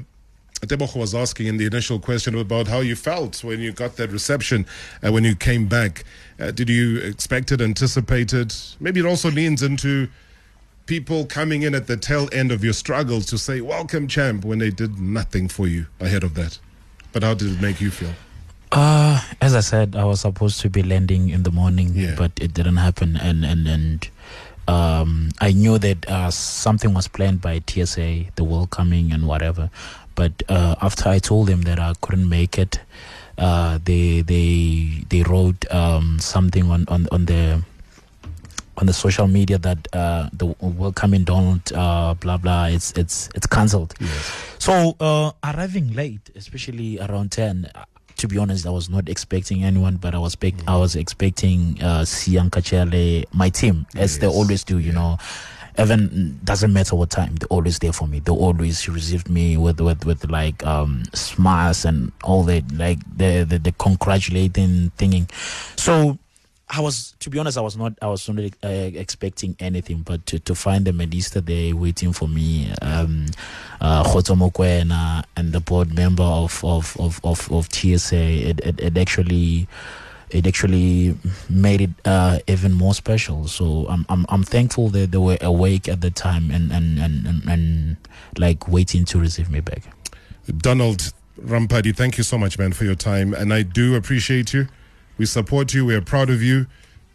Tebogo 0.61 0.97
was 0.97 1.13
asking 1.13 1.47
in 1.47 1.57
the 1.57 1.65
initial 1.65 1.99
question 1.99 2.37
about 2.37 2.67
how 2.67 2.79
you 2.79 2.95
felt 2.95 3.43
when 3.43 3.59
you 3.59 3.71
got 3.71 3.97
that 3.97 4.11
reception, 4.11 4.65
uh, 5.05 5.11
when 5.11 5.23
you 5.23 5.35
came 5.35 5.67
back. 5.67 6.03
Uh, 6.39 6.51
did 6.51 6.69
you 6.69 6.99
expect 6.99 7.51
it, 7.51 7.61
anticipate 7.61 8.33
it? 8.33 8.75
Maybe 8.79 8.99
it 8.99 9.05
also 9.05 9.29
leans 9.29 9.61
into 9.61 10.07
people 10.85 11.25
coming 11.25 11.63
in 11.63 11.75
at 11.75 11.87
the 11.87 11.97
tail 11.97 12.29
end 12.31 12.51
of 12.51 12.63
your 12.63 12.73
struggles 12.73 13.25
to 13.27 13.37
say, 13.37 13.61
Welcome, 13.61 14.07
champ, 14.07 14.45
when 14.45 14.59
they 14.59 14.69
did 14.69 14.99
nothing 14.99 15.47
for 15.47 15.67
you 15.67 15.87
ahead 15.99 16.23
of 16.23 16.35
that. 16.35 16.59
But 17.11 17.23
how 17.23 17.33
did 17.33 17.51
it 17.51 17.61
make 17.61 17.81
you 17.81 17.91
feel? 17.91 18.13
Uh, 18.71 19.19
as 19.41 19.53
I 19.53 19.59
said, 19.59 19.95
I 19.95 20.05
was 20.05 20.21
supposed 20.21 20.61
to 20.61 20.69
be 20.69 20.81
landing 20.83 21.29
in 21.29 21.43
the 21.43 21.51
morning, 21.51 21.91
Yeah. 21.93 22.15
but 22.17 22.31
it 22.39 22.53
didn't 22.53 22.77
happen, 22.77 23.17
and 23.17 23.43
and 23.43 23.67
and 23.67 24.07
um, 24.67 25.29
I 25.41 25.51
knew 25.51 25.77
that 25.77 26.07
uh, 26.09 26.31
something 26.31 26.93
was 26.93 27.07
planned 27.09 27.41
by 27.41 27.59
TSA, 27.67 28.31
the 28.35 28.43
welcoming 28.46 29.11
and 29.11 29.27
whatever. 29.27 29.69
But 30.15 30.31
uh, 30.48 30.75
after 30.81 31.09
I 31.09 31.19
told 31.19 31.48
them 31.48 31.63
that 31.63 31.79
I 31.79 31.93
couldn't 32.00 32.29
make 32.29 32.57
it, 32.57 32.79
uh, 33.37 33.79
they 33.83 34.22
they 34.22 35.03
they 35.09 35.24
wrote 35.24 35.65
um, 35.72 36.19
something 36.19 36.72
on 36.72 36.85
on 36.87 37.07
on 37.11 37.25
the 37.25 37.61
on 38.77 38.85
the 38.87 38.93
social 38.93 39.27
media 39.27 39.57
that 39.57 39.83
uh, 39.91 40.29
the 40.31 40.46
welcoming 40.61 41.25
Donald, 41.25 41.74
uh, 41.75 42.13
blah 42.13 42.37
blah, 42.37 42.67
it's 42.72 42.93
it's 42.96 43.27
it's 43.35 43.48
cancelled. 43.48 43.93
So 44.59 44.96
uh, 45.01 45.31
arriving 45.43 45.91
late, 45.93 46.29
especially 46.37 47.00
around 47.03 47.31
ten. 47.33 47.67
To 48.22 48.27
be 48.27 48.38
honest, 48.38 48.68
I 48.68 48.70
was 48.70 48.88
not 48.88 49.10
expecting 49.10 49.64
anyone, 49.64 49.98
but 49.98 50.14
I 50.14 50.20
was 50.20 50.34
expect- 50.36 50.64
I 50.68 50.77
was 50.77 50.96
expecting 50.96 51.81
uh, 51.81 52.05
Sian 52.05 52.51
Kachele, 52.51 53.25
my 53.34 53.50
team, 53.50 53.88
as 53.96 54.20
they 54.20 54.27
Yes. 54.27 54.36
always 54.36 54.64
do. 54.64 54.77
You 54.77 54.92
know, 54.94 55.18
even 55.79 56.38
doesn't 56.44 56.72
matter 56.72 56.96
what 56.96 57.10
time, 57.10 57.34
they're 57.38 57.48
always 57.50 57.79
there 57.79 57.94
for 57.94 58.07
me. 58.07 58.20
They 58.20 58.31
always 58.31 58.88
received 58.88 59.27
me 59.27 59.57
with 59.57 59.81
with 59.81 60.05
with 60.05 60.29
like 60.29 60.64
um 60.68 61.01
smiles 61.16 61.84
and 61.84 62.12
all 62.24 62.44
that, 62.44 62.64
like 62.77 63.00
the 63.18 63.44
the, 63.44 63.57
the 63.57 63.72
congratulating 63.81 64.92
thinging. 65.00 65.25
So 65.77 66.20
I 66.74 66.79
was, 66.79 67.14
to 67.20 67.29
be 67.29 67.38
honest, 67.38 67.57
I 67.57 67.62
was 67.62 67.75
not, 67.75 67.94
I 68.01 68.07
was 68.07 68.27
not 68.29 68.40
uh, 68.64 68.68
expecting 68.68 69.57
anything, 69.60 70.03
but 70.03 70.25
to, 70.27 70.40
to 70.40 70.55
find 70.55 70.88
at 70.88 70.96
least 70.96 71.34
there 71.46 71.75
waiting 71.75 72.14
for 72.14 72.29
me, 72.29 72.74
um, 72.81 73.25
uh, 73.81 74.03
and 75.36 75.51
the 75.51 75.60
board 75.60 75.94
member 75.94 76.24
of 76.24 76.64
of 76.64 76.96
of 76.98 77.20
of, 77.25 77.51
of 77.51 77.74
TSA, 77.74 78.16
it, 78.16 78.60
it, 78.62 78.79
it 78.79 78.98
actually. 78.98 79.68
It 80.34 80.48
actually 80.48 81.18
made 81.50 81.81
it 81.81 81.90
uh, 82.05 82.40
even 82.48 82.72
more 82.72 82.94
special. 82.94 83.50
So 83.50 83.86
I'm, 83.90 84.05
I'm 84.07 84.25
I'm 84.29 84.44
thankful 84.44 84.88
that 84.92 85.12
they 85.12 85.18
were 85.18 85.38
awake 85.42 85.90
at 85.90 86.00
the 86.00 86.10
time 86.10 86.51
and 86.51 86.72
and, 86.72 86.98
and, 86.98 87.27
and, 87.27 87.50
and 87.50 87.98
like 88.38 88.66
waiting 88.70 89.03
to 89.12 89.20
receive 89.20 89.50
me 89.50 89.60
back. 89.60 89.84
Donald 90.60 91.12
Ramphadi, 91.38 91.94
thank 91.94 92.18
you 92.18 92.24
so 92.24 92.38
much, 92.38 92.57
man, 92.57 92.72
for 92.72 92.86
your 92.86 92.96
time. 92.96 93.34
And 93.34 93.53
I 93.53 93.64
do 93.64 93.96
appreciate 93.96 94.53
you. 94.53 94.70
We 95.17 95.25
support 95.25 95.74
you. 95.74 95.85
We're 95.85 96.01
proud 96.01 96.29
of 96.29 96.41
you. 96.41 96.67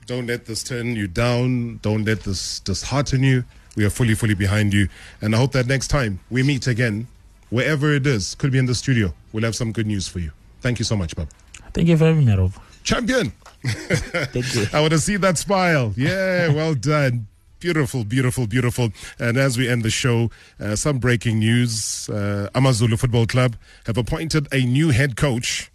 Don't 0.06 0.26
let 0.26 0.46
this 0.46 0.62
turn 0.62 0.94
you 0.94 1.08
down. 1.08 1.78
Don't 1.82 2.04
let 2.04 2.20
this 2.20 2.60
dishearten 2.60 3.22
you. 3.22 3.44
We 3.76 3.84
are 3.84 3.90
fully, 3.90 4.14
fully 4.14 4.34
behind 4.34 4.72
you. 4.72 4.88
And 5.20 5.34
I 5.34 5.38
hope 5.38 5.52
that 5.52 5.66
next 5.66 5.88
time 5.88 6.20
we 6.30 6.42
meet 6.42 6.66
again, 6.66 7.08
wherever 7.50 7.92
it 7.92 8.06
is, 8.06 8.34
could 8.36 8.52
be 8.52 8.58
in 8.58 8.66
the 8.66 8.74
studio, 8.74 9.12
we'll 9.32 9.44
have 9.44 9.56
some 9.56 9.72
good 9.72 9.86
news 9.86 10.06
for 10.08 10.20
you. 10.20 10.30
Thank 10.60 10.78
you 10.78 10.84
so 10.84 10.96
much, 10.96 11.14
Bob. 11.16 11.28
Thank 11.74 11.88
you 11.88 11.96
for 11.96 12.04
very 12.04 12.22
much, 12.22 12.38
Rob. 12.38 12.52
Champion! 12.84 13.32
Thank 13.66 14.54
you. 14.54 14.66
I 14.72 14.80
want 14.80 14.92
to 14.92 14.98
see 14.98 15.16
that 15.16 15.38
smile. 15.38 15.92
Yeah, 15.96 16.52
well 16.52 16.74
done. 16.74 17.26
Beautiful, 17.58 18.04
beautiful, 18.04 18.46
beautiful. 18.46 18.90
And 19.18 19.36
as 19.36 19.58
we 19.58 19.68
end 19.68 19.82
the 19.82 19.90
show, 19.90 20.30
uh, 20.60 20.76
some 20.76 20.98
breaking 20.98 21.38
news. 21.40 22.08
Uh, 22.08 22.48
Amazulu 22.54 22.96
Football 22.96 23.26
Club 23.26 23.56
have 23.86 23.98
appointed 23.98 24.46
a 24.52 24.64
new 24.64 24.90
head 24.90 25.16
coach. 25.16 25.70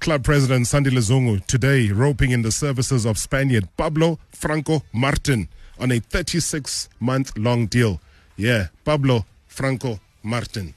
Club 0.00 0.24
president 0.24 0.64
Sandile 0.64 1.02
Zungu 1.02 1.44
today 1.46 1.90
roping 1.90 2.30
in 2.30 2.40
the 2.40 2.50
services 2.50 3.04
of 3.04 3.18
Spaniard 3.18 3.68
Pablo 3.76 4.18
Franco 4.32 4.82
Martin 4.94 5.46
on 5.78 5.92
a 5.92 5.98
36 5.98 6.88
month 7.00 7.36
long 7.36 7.66
deal. 7.66 8.00
Yeah, 8.34 8.68
Pablo 8.86 9.26
Franco 9.46 10.00
Martin. 10.22 10.74